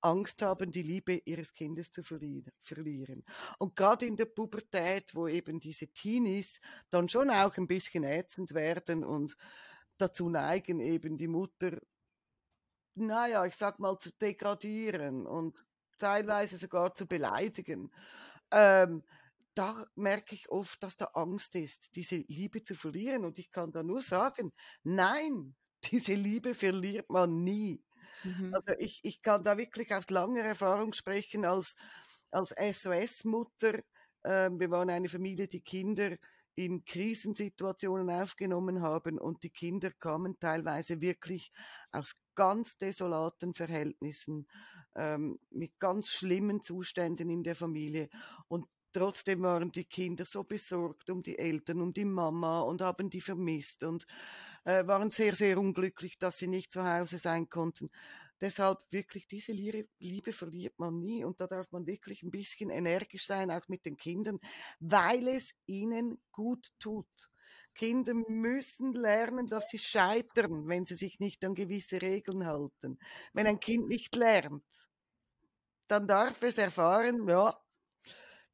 Angst 0.00 0.42
haben, 0.42 0.70
die 0.70 0.82
Liebe 0.82 1.22
ihres 1.24 1.54
Kindes 1.54 1.90
zu 1.90 2.02
verlieren. 2.02 3.24
Und 3.58 3.74
gerade 3.74 4.04
in 4.04 4.16
der 4.16 4.26
Pubertät, 4.26 5.14
wo 5.14 5.26
eben 5.28 5.60
diese 5.60 5.88
Teenies 5.88 6.60
dann 6.90 7.08
schon 7.08 7.30
auch 7.30 7.56
ein 7.56 7.66
bisschen 7.66 8.04
ätzend 8.04 8.52
werden 8.52 9.02
und 9.02 9.34
dazu 9.96 10.28
neigen, 10.28 10.80
eben 10.80 11.16
die 11.16 11.28
Mutter, 11.28 11.78
naja, 12.94 13.46
ich 13.46 13.56
sag 13.56 13.78
mal, 13.78 13.98
zu 13.98 14.10
degradieren 14.12 15.26
und 15.26 15.64
teilweise 15.98 16.58
sogar 16.58 16.94
zu 16.94 17.06
beleidigen. 17.06 17.90
Ähm, 18.50 19.02
da 19.54 19.86
merke 19.94 20.34
ich 20.34 20.48
oft, 20.50 20.82
dass 20.82 20.96
da 20.96 21.06
Angst 21.14 21.54
ist, 21.54 21.94
diese 21.96 22.16
Liebe 22.16 22.62
zu 22.62 22.74
verlieren. 22.74 23.24
Und 23.24 23.38
ich 23.38 23.50
kann 23.50 23.72
da 23.72 23.82
nur 23.82 24.02
sagen, 24.02 24.52
nein, 24.82 25.54
diese 25.92 26.14
Liebe 26.14 26.54
verliert 26.54 27.10
man 27.10 27.42
nie. 27.42 27.82
Mhm. 28.24 28.54
Also 28.54 28.78
ich, 28.78 29.00
ich 29.04 29.22
kann 29.22 29.44
da 29.44 29.56
wirklich 29.56 29.94
aus 29.94 30.10
langer 30.10 30.42
Erfahrung 30.42 30.92
sprechen 30.92 31.44
als, 31.44 31.76
als 32.30 32.54
SOS-Mutter. 32.58 33.80
Ähm, 34.24 34.58
wir 34.58 34.70
waren 34.70 34.90
eine 34.90 35.08
Familie, 35.08 35.46
die 35.48 35.60
Kinder 35.60 36.16
in 36.56 36.84
Krisensituationen 36.84 38.10
aufgenommen 38.10 38.80
haben 38.80 39.18
und 39.18 39.42
die 39.42 39.50
Kinder 39.50 39.90
kamen 39.90 40.38
teilweise 40.38 41.00
wirklich 41.00 41.50
aus 41.90 42.14
ganz 42.34 42.78
desolaten 42.78 43.54
Verhältnissen, 43.54 44.46
ähm, 44.94 45.38
mit 45.50 45.78
ganz 45.80 46.10
schlimmen 46.10 46.62
Zuständen 46.62 47.28
in 47.28 47.42
der 47.42 47.56
Familie. 47.56 48.08
Und 48.48 48.66
Trotzdem 48.94 49.42
waren 49.42 49.72
die 49.72 49.86
Kinder 49.86 50.24
so 50.24 50.44
besorgt 50.44 51.10
um 51.10 51.20
die 51.20 51.36
Eltern, 51.36 51.80
um 51.80 51.92
die 51.92 52.04
Mama 52.04 52.60
und 52.60 52.80
haben 52.80 53.10
die 53.10 53.20
vermisst 53.20 53.82
und 53.82 54.06
äh, 54.64 54.86
waren 54.86 55.10
sehr, 55.10 55.34
sehr 55.34 55.58
unglücklich, 55.58 56.16
dass 56.16 56.38
sie 56.38 56.46
nicht 56.46 56.72
zu 56.72 56.84
Hause 56.84 57.18
sein 57.18 57.50
konnten. 57.50 57.90
Deshalb 58.40 58.78
wirklich 58.90 59.26
diese 59.26 59.50
Liebe, 59.50 60.32
verliert 60.32 60.78
man 60.78 61.00
nie 61.00 61.24
und 61.24 61.40
da 61.40 61.48
darf 61.48 61.72
man 61.72 61.88
wirklich 61.88 62.22
ein 62.22 62.30
bisschen 62.30 62.70
energisch 62.70 63.26
sein, 63.26 63.50
auch 63.50 63.66
mit 63.66 63.84
den 63.84 63.96
Kindern, 63.96 64.38
weil 64.78 65.26
es 65.26 65.56
ihnen 65.66 66.18
gut 66.30 66.70
tut. 66.78 67.30
Kinder 67.74 68.14
müssen 68.14 68.92
lernen, 68.92 69.48
dass 69.48 69.70
sie 69.70 69.78
scheitern, 69.78 70.68
wenn 70.68 70.86
sie 70.86 70.94
sich 70.94 71.18
nicht 71.18 71.44
an 71.44 71.56
gewisse 71.56 72.00
Regeln 72.00 72.46
halten. 72.46 73.00
Wenn 73.32 73.48
ein 73.48 73.58
Kind 73.58 73.88
nicht 73.88 74.14
lernt, 74.14 74.62
dann 75.88 76.06
darf 76.06 76.40
es 76.42 76.58
erfahren, 76.58 77.28
ja, 77.28 77.58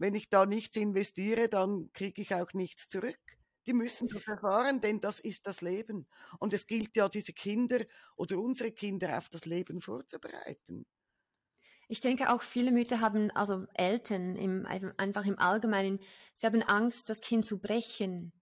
wenn 0.00 0.14
ich 0.14 0.30
da 0.30 0.46
nichts 0.46 0.76
investiere, 0.76 1.48
dann 1.48 1.92
kriege 1.92 2.22
ich 2.22 2.34
auch 2.34 2.52
nichts 2.54 2.88
zurück. 2.88 3.20
Die 3.66 3.74
müssen 3.74 4.08
das 4.08 4.26
erfahren, 4.26 4.80
denn 4.80 5.00
das 5.00 5.20
ist 5.20 5.46
das 5.46 5.60
Leben. 5.60 6.08
Und 6.38 6.54
es 6.54 6.66
gilt 6.66 6.96
ja, 6.96 7.08
diese 7.10 7.34
Kinder 7.34 7.84
oder 8.16 8.38
unsere 8.38 8.72
Kinder 8.72 9.18
auf 9.18 9.28
das 9.28 9.44
Leben 9.44 9.82
vorzubereiten. 9.82 10.86
Ich 11.86 12.00
denke 12.00 12.32
auch 12.32 12.40
viele 12.40 12.72
Mütter 12.72 13.00
haben, 13.00 13.30
also 13.32 13.66
Eltern 13.74 14.36
im, 14.36 14.64
einfach 14.64 15.26
im 15.26 15.38
Allgemeinen, 15.38 15.98
sie 16.34 16.46
haben 16.46 16.62
Angst, 16.62 17.10
das 17.10 17.20
Kind 17.20 17.44
zu 17.44 17.58
brechen 17.60 18.32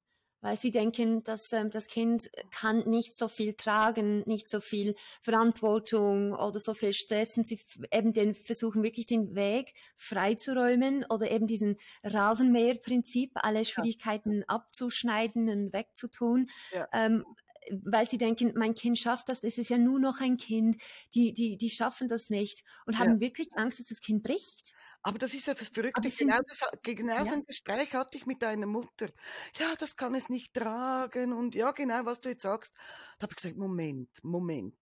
weil 0.40 0.56
sie 0.56 0.70
denken, 0.70 1.22
dass 1.22 1.52
ähm, 1.52 1.70
das 1.70 1.86
Kind 1.86 2.30
kann 2.50 2.88
nicht 2.88 3.16
so 3.16 3.28
viel 3.28 3.54
tragen, 3.54 4.22
nicht 4.26 4.48
so 4.48 4.60
viel 4.60 4.94
Verantwortung 5.20 6.32
oder 6.32 6.58
so 6.58 6.74
viel 6.74 6.92
Stress 6.92 7.36
und 7.36 7.46
sie 7.46 7.58
eben 7.92 8.12
den 8.12 8.34
versuchen 8.34 8.82
wirklich 8.82 9.06
den 9.06 9.34
Weg 9.34 9.74
freizuräumen 9.96 11.04
oder 11.08 11.30
eben 11.30 11.46
diesen 11.46 11.76
Rasenmäherprinzip, 12.04 13.32
alle 13.34 13.64
Schwierigkeiten 13.64 14.38
ja. 14.40 14.44
abzuschneiden 14.46 15.48
und 15.48 15.72
wegzutun. 15.72 16.48
Ja. 16.72 16.88
Ähm, 16.92 17.24
weil 17.70 18.06
sie 18.06 18.18
denken, 18.18 18.52
mein 18.56 18.74
Kind 18.74 18.98
schafft 18.98 19.28
das, 19.28 19.40
das 19.40 19.58
ist 19.58 19.68
ja 19.68 19.78
nur 19.78 20.00
noch 20.00 20.20
ein 20.20 20.36
Kind, 20.36 20.76
die, 21.14 21.32
die, 21.32 21.58
die 21.58 21.70
schaffen 21.70 22.08
das 22.08 22.30
nicht 22.30 22.64
und 22.86 22.98
haben 22.98 23.14
ja. 23.14 23.20
wirklich 23.20 23.48
Angst, 23.54 23.80
dass 23.80 23.88
das 23.88 24.00
Kind 24.00 24.22
bricht. 24.22 24.72
Aber 25.02 25.18
das 25.18 25.32
ist 25.32 25.46
ja 25.46 25.54
das 25.54 25.68
Verrückte. 25.68 26.10
Genau, 26.10 26.38
das, 26.46 26.62
genau 26.82 27.24
so 27.24 27.34
ein 27.34 27.44
Gespräch 27.44 27.94
hatte 27.94 28.18
ich 28.18 28.26
mit 28.26 28.42
deiner 28.42 28.66
Mutter. 28.66 29.08
Ja, 29.56 29.74
das 29.78 29.96
kann 29.96 30.14
es 30.14 30.28
nicht 30.28 30.54
tragen. 30.54 31.32
Und 31.32 31.54
ja, 31.54 31.70
genau, 31.70 32.04
was 32.04 32.20
du 32.20 32.30
jetzt 32.30 32.42
sagst. 32.42 32.76
Da 33.18 33.24
habe 33.24 33.32
ich 33.32 33.36
gesagt, 33.36 33.56
Moment, 33.56 34.10
Moment. 34.22 34.76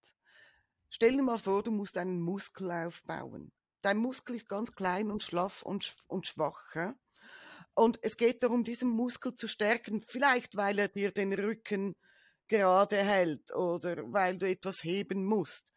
Stell 0.88 1.16
dir 1.16 1.22
mal 1.22 1.38
vor, 1.38 1.62
du 1.62 1.70
musst 1.70 1.98
einen 1.98 2.20
Muskel 2.20 2.70
aufbauen. 2.70 3.52
Dein 3.82 3.98
Muskel 3.98 4.36
ist 4.36 4.48
ganz 4.48 4.72
klein 4.72 5.10
und 5.10 5.22
schlaff 5.22 5.62
und, 5.62 5.94
und 6.08 6.26
schwach. 6.26 6.74
Ja? 6.74 6.94
Und 7.74 7.98
es 8.02 8.16
geht 8.16 8.42
darum, 8.42 8.64
diesen 8.64 8.88
Muskel 8.88 9.34
zu 9.34 9.46
stärken. 9.48 10.02
Vielleicht, 10.08 10.56
weil 10.56 10.78
er 10.78 10.88
dir 10.88 11.12
den 11.12 11.34
Rücken 11.34 11.94
gerade 12.48 12.96
hält 12.96 13.54
oder 13.54 13.96
weil 14.12 14.38
du 14.38 14.48
etwas 14.48 14.82
heben 14.82 15.24
musst 15.24 15.72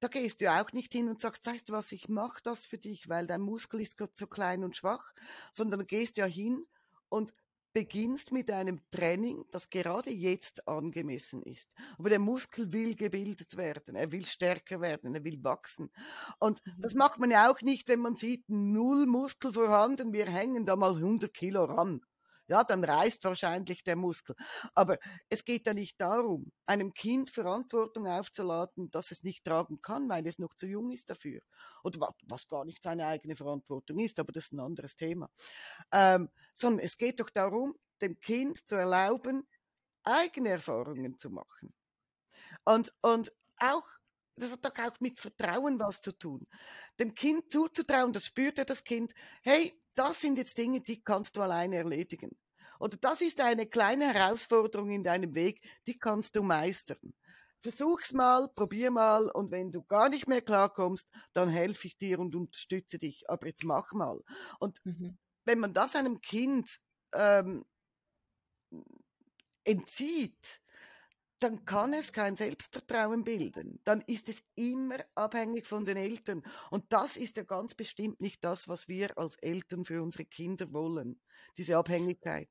da 0.00 0.08
gehst 0.08 0.40
du 0.40 0.52
auch 0.52 0.72
nicht 0.72 0.92
hin 0.92 1.08
und 1.08 1.20
sagst, 1.20 1.46
weißt 1.46 1.68
du 1.68 1.72
was, 1.72 1.92
ich 1.92 2.08
mache 2.08 2.40
das 2.42 2.66
für 2.66 2.78
dich, 2.78 3.08
weil 3.08 3.26
dein 3.26 3.40
Muskel 3.40 3.80
ist 3.80 3.96
gerade 3.96 4.12
so 4.14 4.26
klein 4.26 4.64
und 4.64 4.76
schwach, 4.76 5.12
sondern 5.52 5.80
du 5.80 5.86
gehst 5.86 6.18
ja 6.18 6.26
hin 6.26 6.66
und 7.08 7.32
beginnst 7.72 8.32
mit 8.32 8.50
einem 8.50 8.80
Training, 8.90 9.44
das 9.50 9.68
gerade 9.68 10.10
jetzt 10.10 10.66
angemessen 10.66 11.42
ist. 11.42 11.70
Aber 11.98 12.08
der 12.08 12.18
Muskel 12.18 12.72
will 12.72 12.94
gebildet 12.94 13.58
werden, 13.58 13.96
er 13.96 14.10
will 14.12 14.24
stärker 14.24 14.80
werden, 14.80 15.14
er 15.14 15.24
will 15.24 15.44
wachsen. 15.44 15.90
Und 16.38 16.62
das 16.78 16.94
mhm. 16.94 16.98
macht 16.98 17.18
man 17.18 17.30
ja 17.30 17.50
auch 17.50 17.60
nicht, 17.60 17.88
wenn 17.88 18.00
man 18.00 18.16
sieht, 18.16 18.48
null 18.48 19.04
Muskel 19.04 19.52
vorhanden, 19.52 20.14
wir 20.14 20.26
hängen 20.26 20.64
da 20.64 20.74
mal 20.74 20.94
100 20.94 21.34
Kilo 21.34 21.64
ran 21.64 22.00
ja, 22.48 22.64
dann 22.64 22.84
reißt 22.84 23.24
wahrscheinlich 23.24 23.82
der 23.82 23.96
Muskel. 23.96 24.36
Aber 24.74 24.98
es 25.28 25.44
geht 25.44 25.66
ja 25.66 25.74
nicht 25.74 26.00
darum, 26.00 26.52
einem 26.66 26.94
Kind 26.94 27.30
Verantwortung 27.30 28.06
aufzuladen, 28.06 28.90
dass 28.90 29.10
es 29.10 29.22
nicht 29.22 29.44
tragen 29.44 29.80
kann, 29.82 30.08
weil 30.08 30.26
es 30.26 30.38
noch 30.38 30.54
zu 30.54 30.66
jung 30.66 30.90
ist 30.90 31.10
dafür. 31.10 31.40
Oder 31.82 32.14
was 32.22 32.48
gar 32.48 32.64
nicht 32.64 32.82
seine 32.82 33.06
eigene 33.06 33.36
Verantwortung 33.36 33.98
ist, 33.98 34.18
aber 34.20 34.32
das 34.32 34.44
ist 34.44 34.52
ein 34.52 34.60
anderes 34.60 34.96
Thema. 34.96 35.28
Ähm, 35.92 36.30
sondern 36.52 36.84
es 36.84 36.96
geht 36.96 37.20
doch 37.20 37.30
darum, 37.30 37.74
dem 38.00 38.20
Kind 38.20 38.66
zu 38.68 38.76
erlauben, 38.76 39.46
eigene 40.04 40.50
Erfahrungen 40.50 41.18
zu 41.18 41.30
machen. 41.30 41.74
Und, 42.64 42.92
und 43.02 43.32
auch 43.58 43.88
das 44.36 44.52
hat 44.52 44.64
doch 44.64 44.78
auch 44.78 45.00
mit 45.00 45.18
Vertrauen 45.18 45.80
was 45.80 46.00
zu 46.00 46.12
tun. 46.12 46.46
Dem 46.98 47.14
Kind 47.14 47.50
zuzutrauen, 47.50 48.12
das 48.12 48.26
spürt 48.26 48.58
ja 48.58 48.64
das 48.64 48.84
Kind, 48.84 49.12
hey, 49.42 49.72
das 49.98 50.20
sind 50.20 50.38
jetzt 50.38 50.58
Dinge, 50.58 50.80
die 50.80 51.02
kannst 51.02 51.36
du 51.36 51.42
alleine 51.42 51.76
erledigen. 51.76 52.36
Oder 52.78 52.96
das 52.98 53.20
ist 53.20 53.40
eine 53.40 53.66
kleine 53.66 54.12
Herausforderung 54.12 54.90
in 54.90 55.02
deinem 55.02 55.34
Weg, 55.34 55.60
die 55.86 55.98
kannst 55.98 56.36
du 56.36 56.42
meistern. 56.42 57.14
Versuch's 57.62 58.12
mal, 58.12 58.48
probier 58.48 58.90
mal 58.90 59.30
und 59.30 59.50
wenn 59.50 59.72
du 59.72 59.82
gar 59.82 60.08
nicht 60.08 60.28
mehr 60.28 60.42
klarkommst, 60.42 61.08
dann 61.32 61.48
helfe 61.48 61.88
ich 61.88 61.96
dir 61.96 62.20
und 62.20 62.34
unterstütze 62.34 62.98
dich. 62.98 63.28
Aber 63.30 63.46
jetzt 63.46 63.64
mach 63.64 63.92
mal. 63.92 64.22
Und 64.60 64.84
mhm. 64.84 65.18
wenn 65.44 65.58
man 65.58 65.72
das 65.72 65.96
einem 65.96 66.20
Kind 66.20 66.78
ähm, 67.12 67.64
entzieht, 69.64 70.60
dann 71.38 71.64
kann 71.64 71.92
es 71.92 72.12
kein 72.12 72.34
Selbstvertrauen 72.34 73.24
bilden. 73.24 73.80
Dann 73.84 74.02
ist 74.06 74.28
es 74.28 74.42
immer 74.54 74.98
abhängig 75.14 75.66
von 75.66 75.84
den 75.84 75.96
Eltern. 75.96 76.42
Und 76.70 76.84
das 76.92 77.16
ist 77.16 77.36
ja 77.36 77.42
ganz 77.42 77.74
bestimmt 77.74 78.20
nicht 78.20 78.42
das, 78.44 78.68
was 78.68 78.88
wir 78.88 79.16
als 79.18 79.36
Eltern 79.36 79.84
für 79.84 80.02
unsere 80.02 80.24
Kinder 80.24 80.72
wollen, 80.72 81.20
diese 81.56 81.76
Abhängigkeit. 81.76 82.48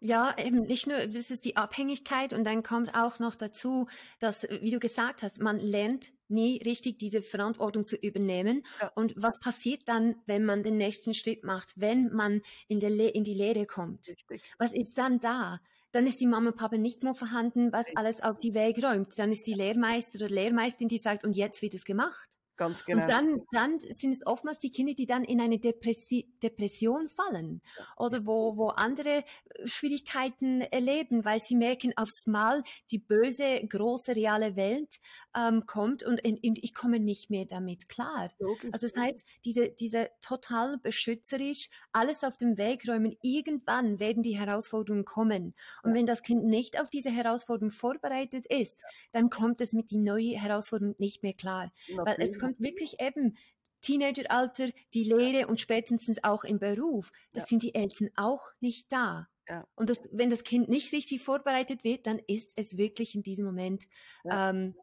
Ja, 0.00 0.36
eben 0.38 0.64
nicht 0.64 0.86
nur, 0.86 0.98
das 1.06 1.30
ist 1.30 1.46
die 1.46 1.56
Abhängigkeit 1.56 2.34
und 2.34 2.44
dann 2.44 2.62
kommt 2.62 2.94
auch 2.94 3.20
noch 3.20 3.36
dazu, 3.36 3.86
dass, 4.18 4.42
wie 4.60 4.70
du 4.70 4.78
gesagt 4.78 5.22
hast, 5.22 5.40
man 5.40 5.58
lernt 5.58 6.12
nie 6.28 6.60
richtig 6.62 6.98
diese 6.98 7.22
Verantwortung 7.22 7.84
zu 7.84 7.96
übernehmen. 7.96 8.66
Ja. 8.80 8.88
Und 8.94 9.14
was 9.16 9.40
passiert 9.40 9.88
dann, 9.88 10.16
wenn 10.26 10.44
man 10.44 10.62
den 10.62 10.76
nächsten 10.76 11.14
Schritt 11.14 11.42
macht, 11.42 11.72
wenn 11.76 12.12
man 12.12 12.42
in, 12.68 12.80
in 12.80 13.24
die 13.24 13.32
Lehre 13.32 13.64
kommt? 13.64 14.06
Richtig. 14.06 14.42
Was 14.58 14.74
ist 14.74 14.98
dann 14.98 15.20
da? 15.20 15.58
Dann 15.94 16.08
ist 16.08 16.20
die 16.20 16.26
Mama 16.26 16.50
und 16.50 16.56
Papa 16.56 16.76
nicht 16.76 17.04
mehr 17.04 17.14
vorhanden, 17.14 17.72
was 17.72 17.86
alles 17.94 18.20
auf 18.20 18.40
die 18.40 18.52
Weg 18.52 18.82
räumt. 18.82 19.16
Dann 19.16 19.30
ist 19.30 19.46
die 19.46 19.54
Lehrmeister 19.54 20.16
oder 20.16 20.28
Lehrmeisterin, 20.28 20.88
die 20.88 20.98
sagt, 20.98 21.24
und 21.24 21.36
jetzt 21.36 21.62
wird 21.62 21.74
es 21.74 21.84
gemacht. 21.84 22.33
Ganz 22.56 22.84
genau. 22.84 23.02
Und 23.02 23.10
dann, 23.10 23.40
dann 23.52 23.80
sind 23.80 24.12
es 24.12 24.26
oftmals 24.26 24.60
die 24.60 24.70
Kinder, 24.70 24.94
die 24.94 25.06
dann 25.06 25.24
in 25.24 25.40
eine 25.40 25.58
Depressi 25.58 26.28
Depression 26.42 27.08
fallen 27.08 27.60
oder 27.96 28.26
wo, 28.26 28.56
wo 28.56 28.68
andere 28.68 29.18
äh, 29.18 29.24
Schwierigkeiten 29.66 30.60
erleben, 30.60 31.24
weil 31.24 31.40
sie 31.40 31.56
merken, 31.56 31.92
aufs 31.96 32.26
Mal 32.26 32.62
die 32.92 32.98
böse, 32.98 33.60
große, 33.66 34.14
reale 34.14 34.54
Welt 34.54 35.00
ähm, 35.36 35.66
kommt 35.66 36.04
und, 36.04 36.24
und, 36.24 36.44
und, 36.44 36.58
ich 36.62 36.74
komme 36.74 37.00
nicht 37.00 37.28
mehr 37.28 37.44
damit 37.44 37.88
klar. 37.88 38.30
Logisch. 38.38 38.70
Also 38.72 38.86
das 38.86 39.02
heißt, 39.02 39.24
diese, 39.44 39.70
diese 39.70 40.10
total 40.20 40.78
beschützerisch, 40.78 41.70
alles 41.92 42.22
auf 42.22 42.36
dem 42.36 42.56
Weg 42.56 42.88
räumen, 42.88 43.16
irgendwann 43.22 43.98
werden 43.98 44.22
die 44.22 44.38
Herausforderungen 44.38 45.04
kommen. 45.04 45.54
Und 45.82 45.90
ja. 45.90 45.96
wenn 45.96 46.06
das 46.06 46.22
Kind 46.22 46.44
nicht 46.44 46.80
auf 46.80 46.88
diese 46.90 47.10
Herausforderung 47.10 47.70
vorbereitet 47.70 48.46
ist, 48.46 48.84
dann 49.12 49.28
kommt 49.28 49.60
es 49.60 49.72
mit 49.72 49.90
die 49.90 49.98
neue 49.98 50.38
Herausforderung 50.40 50.94
nicht 50.98 51.22
mehr 51.22 51.34
klar. 51.34 51.72
Natürlich. 51.88 52.43
Kommt 52.44 52.60
wirklich 52.60 53.00
eben 53.00 53.36
Teenageralter, 53.80 54.70
die 54.94 55.04
Lehre 55.04 55.46
und 55.46 55.60
spätestens 55.60 56.22
auch 56.24 56.44
im 56.44 56.58
Beruf, 56.58 57.12
das 57.32 57.42
ja. 57.42 57.46
sind 57.48 57.62
die 57.62 57.74
Eltern 57.74 58.10
auch 58.16 58.50
nicht 58.60 58.90
da. 58.90 59.28
Ja. 59.46 59.68
Und 59.74 59.90
das, 59.90 60.00
wenn 60.10 60.30
das 60.30 60.42
Kind 60.42 60.70
nicht 60.70 60.90
richtig 60.92 61.22
vorbereitet 61.22 61.84
wird, 61.84 62.06
dann 62.06 62.18
ist 62.26 62.52
es 62.56 62.78
wirklich 62.78 63.14
in 63.14 63.22
diesem 63.22 63.44
Moment 63.44 63.84
ja. 64.24 64.50
ähm, 64.50 64.74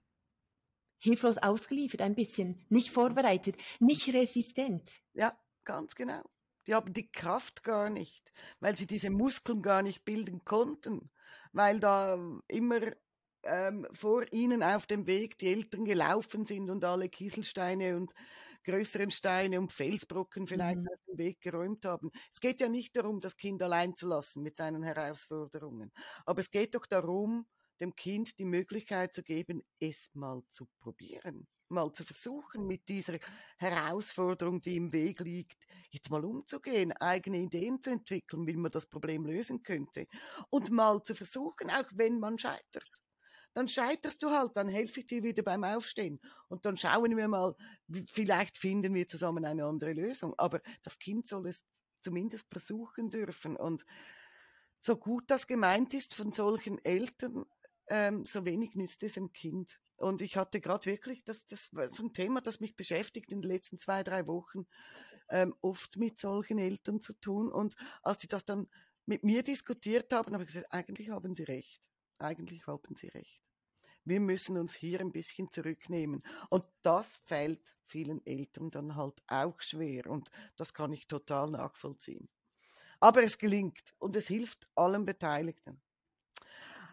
hilflos 1.00 1.39
ausgeliefert, 1.39 2.02
ein 2.02 2.13
bisschen, 2.13 2.63
nicht 2.69 2.91
vorbereitet, 2.91 3.56
nicht 3.80 4.13
resistent. 4.13 4.91
Ja, 5.13 5.36
ganz 5.63 5.95
genau. 5.95 6.21
Die 6.67 6.76
haben 6.76 6.93
die 6.93 7.12
Kraft 7.12 7.63
gar 7.63 7.89
nicht, 7.89 8.32
weil 8.60 8.76
sie 8.76 8.86
diese 8.86 9.10
Muskeln 9.10 9.63
gar 9.63 9.82
nicht 9.82 10.06
bilden 10.06 10.45
konnten, 10.45 11.10
weil 11.54 11.80
da 11.80 12.19
immer 12.47 12.82
ähm, 13.44 13.88
vor 13.94 14.26
ihnen 14.32 14.64
auf 14.64 14.86
dem 14.86 15.08
Weg 15.08 15.38
die 15.38 15.48
Eltern 15.48 15.86
gelaufen 15.86 16.46
sind 16.46 16.70
und 16.70 16.84
alle 16.84 17.10
Kieselsteine 17.10 17.98
und 17.98 18.14
größeren 18.64 19.12
Steine 19.12 19.60
und 19.60 19.72
Felsbrocken 19.72 20.48
vielleicht 20.48 20.80
mhm. 20.80 20.88
auf 20.88 21.00
dem 21.08 21.18
Weg 21.18 21.42
geräumt 21.42 21.86
haben. 21.86 22.12
Es 22.32 22.40
geht 22.40 22.62
ja 22.62 22.70
nicht 22.70 22.96
darum, 22.96 23.20
das 23.20 23.36
Kind 23.36 23.62
allein 23.64 23.96
zu 23.96 24.08
lassen 24.08 24.44
mit 24.44 24.58
seinen 24.58 24.84
Herausforderungen, 24.84 25.92
aber 26.26 26.42
es 26.42 26.52
geht 26.52 26.76
doch 26.76 26.86
darum, 26.86 27.46
dem 27.80 27.96
Kind 27.96 28.38
die 28.38 28.46
Möglichkeit 28.46 29.16
zu 29.16 29.24
geben, 29.24 29.64
es 29.80 30.12
mal 30.14 30.44
zu 30.52 30.68
probieren, 30.80 31.48
mal 31.70 31.92
zu 31.92 32.04
versuchen, 32.04 32.68
mit 32.68 32.88
dieser 32.88 33.18
Herausforderung, 33.58 34.62
die 34.62 34.76
im 34.76 34.94
Weg 34.94 35.20
liegt, 35.22 35.66
jetzt 35.90 36.12
mal 36.12 36.24
umzugehen, 36.24 36.92
eigene 36.92 37.40
Ideen 37.40 37.82
zu 37.82 37.90
entwickeln, 37.90 38.46
wie 38.46 38.56
man 38.56 38.70
das 38.70 38.86
Problem 38.86 39.26
lösen 39.26 39.64
könnte 39.64 40.06
und 40.52 40.70
mal 40.70 41.02
zu 41.02 41.16
versuchen, 41.16 41.72
auch 41.72 41.90
wenn 41.96 42.20
man 42.20 42.38
scheitert 42.38 43.02
dann 43.54 43.68
scheiterst 43.68 44.24
du 44.24 44.30
halt, 44.30 44.56
dann 44.56 44.70
helfe 44.70 45.02
ich 45.02 45.06
dir 45.08 45.24
wieder 45.24 45.44
beim 45.44 45.64
Aufstehen. 45.64 46.20
Und 46.48 46.66
dann 46.66 46.78
schauen 46.78 47.16
wir 47.16 47.28
mal, 47.28 47.56
vielleicht 48.08 48.58
finden 48.58 48.94
wir 48.94 49.08
zusammen 49.08 49.46
eine 49.46 49.66
andere 49.66 49.94
Lösung. 49.94 50.34
Aber 50.38 50.62
das 50.84 51.00
Kind 51.00 51.28
soll 51.28 51.48
es 51.48 51.66
zumindest 52.02 52.48
versuchen 52.50 53.10
dürfen. 53.10 53.56
Und 53.56 53.86
so 54.80 54.96
gut 54.98 55.26
das 55.28 55.48
gemeint 55.48 55.94
ist 55.94 56.16
von 56.16 56.32
solchen 56.32 56.84
Eltern, 56.84 57.46
ähm, 57.88 58.26
so 58.26 58.46
wenig 58.46 58.76
nützt 58.76 59.04
es 59.04 59.14
dem 59.14 59.32
Kind. 59.34 59.80
Und 59.98 60.22
ich 60.22 60.38
hatte 60.38 60.60
gerade 60.62 60.86
wirklich, 60.88 61.24
das, 61.24 61.46
das 61.46 61.74
war 61.74 61.92
so 61.92 62.04
ein 62.04 62.14
Thema, 62.14 62.42
das 62.42 62.60
mich 62.60 62.76
beschäftigt 62.76 63.32
in 63.32 63.42
den 63.42 63.52
letzten 63.52 63.78
zwei, 63.78 64.02
drei 64.02 64.26
Wochen, 64.26 64.66
ähm, 65.30 65.54
oft 65.62 65.98
mit 65.98 66.20
solchen 66.20 66.58
Eltern 66.58 67.02
zu 67.02 67.14
tun. 67.14 67.52
Und 67.52 67.76
als 68.02 68.22
sie 68.22 68.28
das 68.28 68.46
dann 68.46 68.68
mit 69.06 69.24
mir 69.24 69.44
diskutiert 69.44 70.12
haben, 70.14 70.34
habe 70.34 70.44
ich 70.44 70.48
gesagt, 70.48 70.72
eigentlich 70.72 71.10
haben 71.10 71.36
sie 71.36 71.44
recht. 71.44 71.82
Eigentlich 72.22 72.68
haben 72.68 72.96
Sie 72.96 73.08
recht. 73.08 73.42
Wir 74.04 74.20
müssen 74.20 74.58
uns 74.58 74.74
hier 74.74 75.00
ein 75.00 75.12
bisschen 75.12 75.52
zurücknehmen. 75.52 76.24
Und 76.50 76.66
das 76.84 77.18
fällt 77.26 77.76
vielen 77.88 78.26
Eltern 78.26 78.72
dann 78.72 78.96
halt 78.96 79.22
auch 79.28 79.60
schwer. 79.62 80.08
Und 80.08 80.32
das 80.56 80.74
kann 80.74 80.92
ich 80.92 81.08
total 81.08 81.50
nachvollziehen. 81.52 82.30
Aber 83.00 83.24
es 83.24 83.38
gelingt 83.38 83.94
und 84.00 84.16
es 84.16 84.28
hilft 84.28 84.68
allen 84.76 85.06
Beteiligten. 85.06 85.82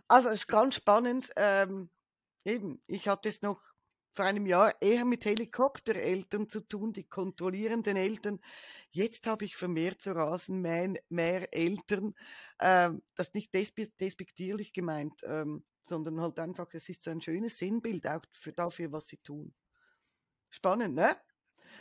Also 0.07 0.29
es 0.29 0.37
ist 0.37 0.49
ganz 0.49 0.75
spannend. 0.77 1.31
Ähm, 1.37 1.91
eben, 2.45 2.83
ich 2.87 3.09
hatte 3.09 3.29
es 3.29 3.43
noch 3.43 3.62
vor 4.12 4.25
einem 4.25 4.47
Jahr 4.47 4.75
eher 4.81 5.05
mit 5.05 5.25
Helikoptereltern 5.25 6.49
zu 6.49 6.61
tun, 6.61 6.92
die 6.92 7.05
kontrollierenden 7.05 7.97
Eltern. 7.97 8.40
Jetzt 8.90 9.27
habe 9.27 9.44
ich 9.44 9.57
vermehrt 9.57 10.03
zu 10.03 10.14
Rasenmähen 10.14 10.99
mehr 11.09 11.53
Eltern. 11.55 12.14
Ähm, 12.61 13.03
das 13.14 13.29
ist 13.29 13.35
nicht 13.35 13.55
despektierlich 13.55 14.73
gemeint, 14.73 15.23
ähm, 15.25 15.64
sondern 15.83 16.21
halt 16.21 16.38
einfach, 16.38 16.68
es 16.73 16.88
ist 16.88 17.05
so 17.05 17.11
ein 17.11 17.21
schönes 17.21 17.59
Sinnbild 17.59 18.07
auch 18.07 18.23
für 18.33 18.53
dafür, 18.53 18.92
was 18.92 19.09
sie 19.09 19.18
tun. 19.18 19.55
Spannend, 20.51 20.94
ne? 20.94 21.16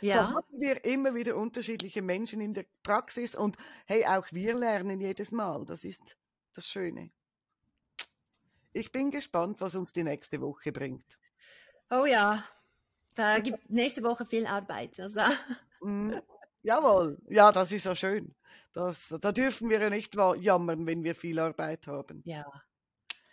Ja. 0.00 0.14
So 0.14 0.34
haben 0.34 0.60
wir 0.60 0.84
immer 0.84 1.14
wieder 1.14 1.36
unterschiedliche 1.36 2.02
Menschen 2.02 2.40
in 2.40 2.54
der 2.54 2.66
Praxis 2.82 3.34
und 3.34 3.56
hey, 3.86 4.04
auch 4.06 4.26
wir 4.30 4.54
lernen 4.54 5.00
jedes 5.00 5.32
Mal. 5.32 5.64
Das 5.64 5.84
ist 5.84 6.16
das 6.52 6.66
Schöne. 6.66 7.10
Ich 8.72 8.92
bin 8.92 9.10
gespannt, 9.10 9.60
was 9.60 9.74
uns 9.74 9.92
die 9.92 10.04
nächste 10.04 10.40
Woche 10.40 10.72
bringt. 10.72 11.18
Oh 11.90 12.04
ja, 12.04 12.44
da 13.14 13.38
gibt 13.40 13.70
nächste 13.70 14.02
Woche 14.02 14.26
viel 14.26 14.46
Arbeit. 14.46 14.98
Also. 15.00 15.20
Mm, 15.80 16.12
jawohl, 16.62 17.18
ja, 17.28 17.52
das 17.52 17.72
ist 17.72 17.84
ja 17.84 17.96
schön. 17.96 18.34
Das, 18.72 19.14
da 19.20 19.32
dürfen 19.32 19.70
wir 19.70 19.80
ja 19.80 19.90
nicht 19.90 20.14
jammern, 20.14 20.86
wenn 20.86 21.02
wir 21.02 21.14
viel 21.14 21.38
Arbeit 21.38 21.86
haben. 21.86 22.22
Ja, 22.24 22.44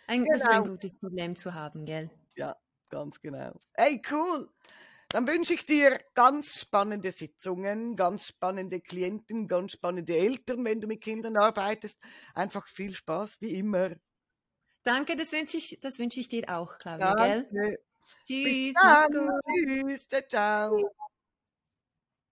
ein, 0.06 0.24
genau. 0.24 0.36
ist 0.36 0.46
ein 0.46 0.64
gutes 0.64 0.98
Problem 0.98 1.36
zu 1.36 1.54
haben, 1.54 1.84
gell? 1.84 2.10
Ja, 2.36 2.56
ganz 2.88 3.20
genau. 3.20 3.60
Hey, 3.74 4.00
cool. 4.10 4.48
Dann 5.08 5.26
wünsche 5.28 5.54
ich 5.54 5.64
dir 5.64 6.00
ganz 6.14 6.58
spannende 6.58 7.12
Sitzungen, 7.12 7.96
ganz 7.96 8.26
spannende 8.26 8.80
Klienten, 8.80 9.46
ganz 9.46 9.72
spannende 9.72 10.16
Eltern, 10.16 10.64
wenn 10.64 10.80
du 10.80 10.88
mit 10.88 11.00
Kindern 11.00 11.36
arbeitest. 11.36 11.98
Einfach 12.34 12.66
viel 12.66 12.92
Spaß, 12.92 13.40
wie 13.40 13.54
immer. 13.54 13.90
Danke, 14.82 15.16
das 15.16 15.32
wünsche 15.32 15.56
ich, 15.56 15.78
das 15.80 15.98
wünsche 15.98 16.20
ich 16.20 16.28
dir 16.28 16.48
auch, 16.48 16.78
Claudia, 16.78 17.14
Danke. 17.14 17.48
gell? 17.52 17.78
Tschüss. 18.24 18.58
Bis 18.58 18.72
dann. 18.74 19.40
Tschüss. 19.42 20.08
Ciao, 20.08 20.22
ciao. 20.28 20.96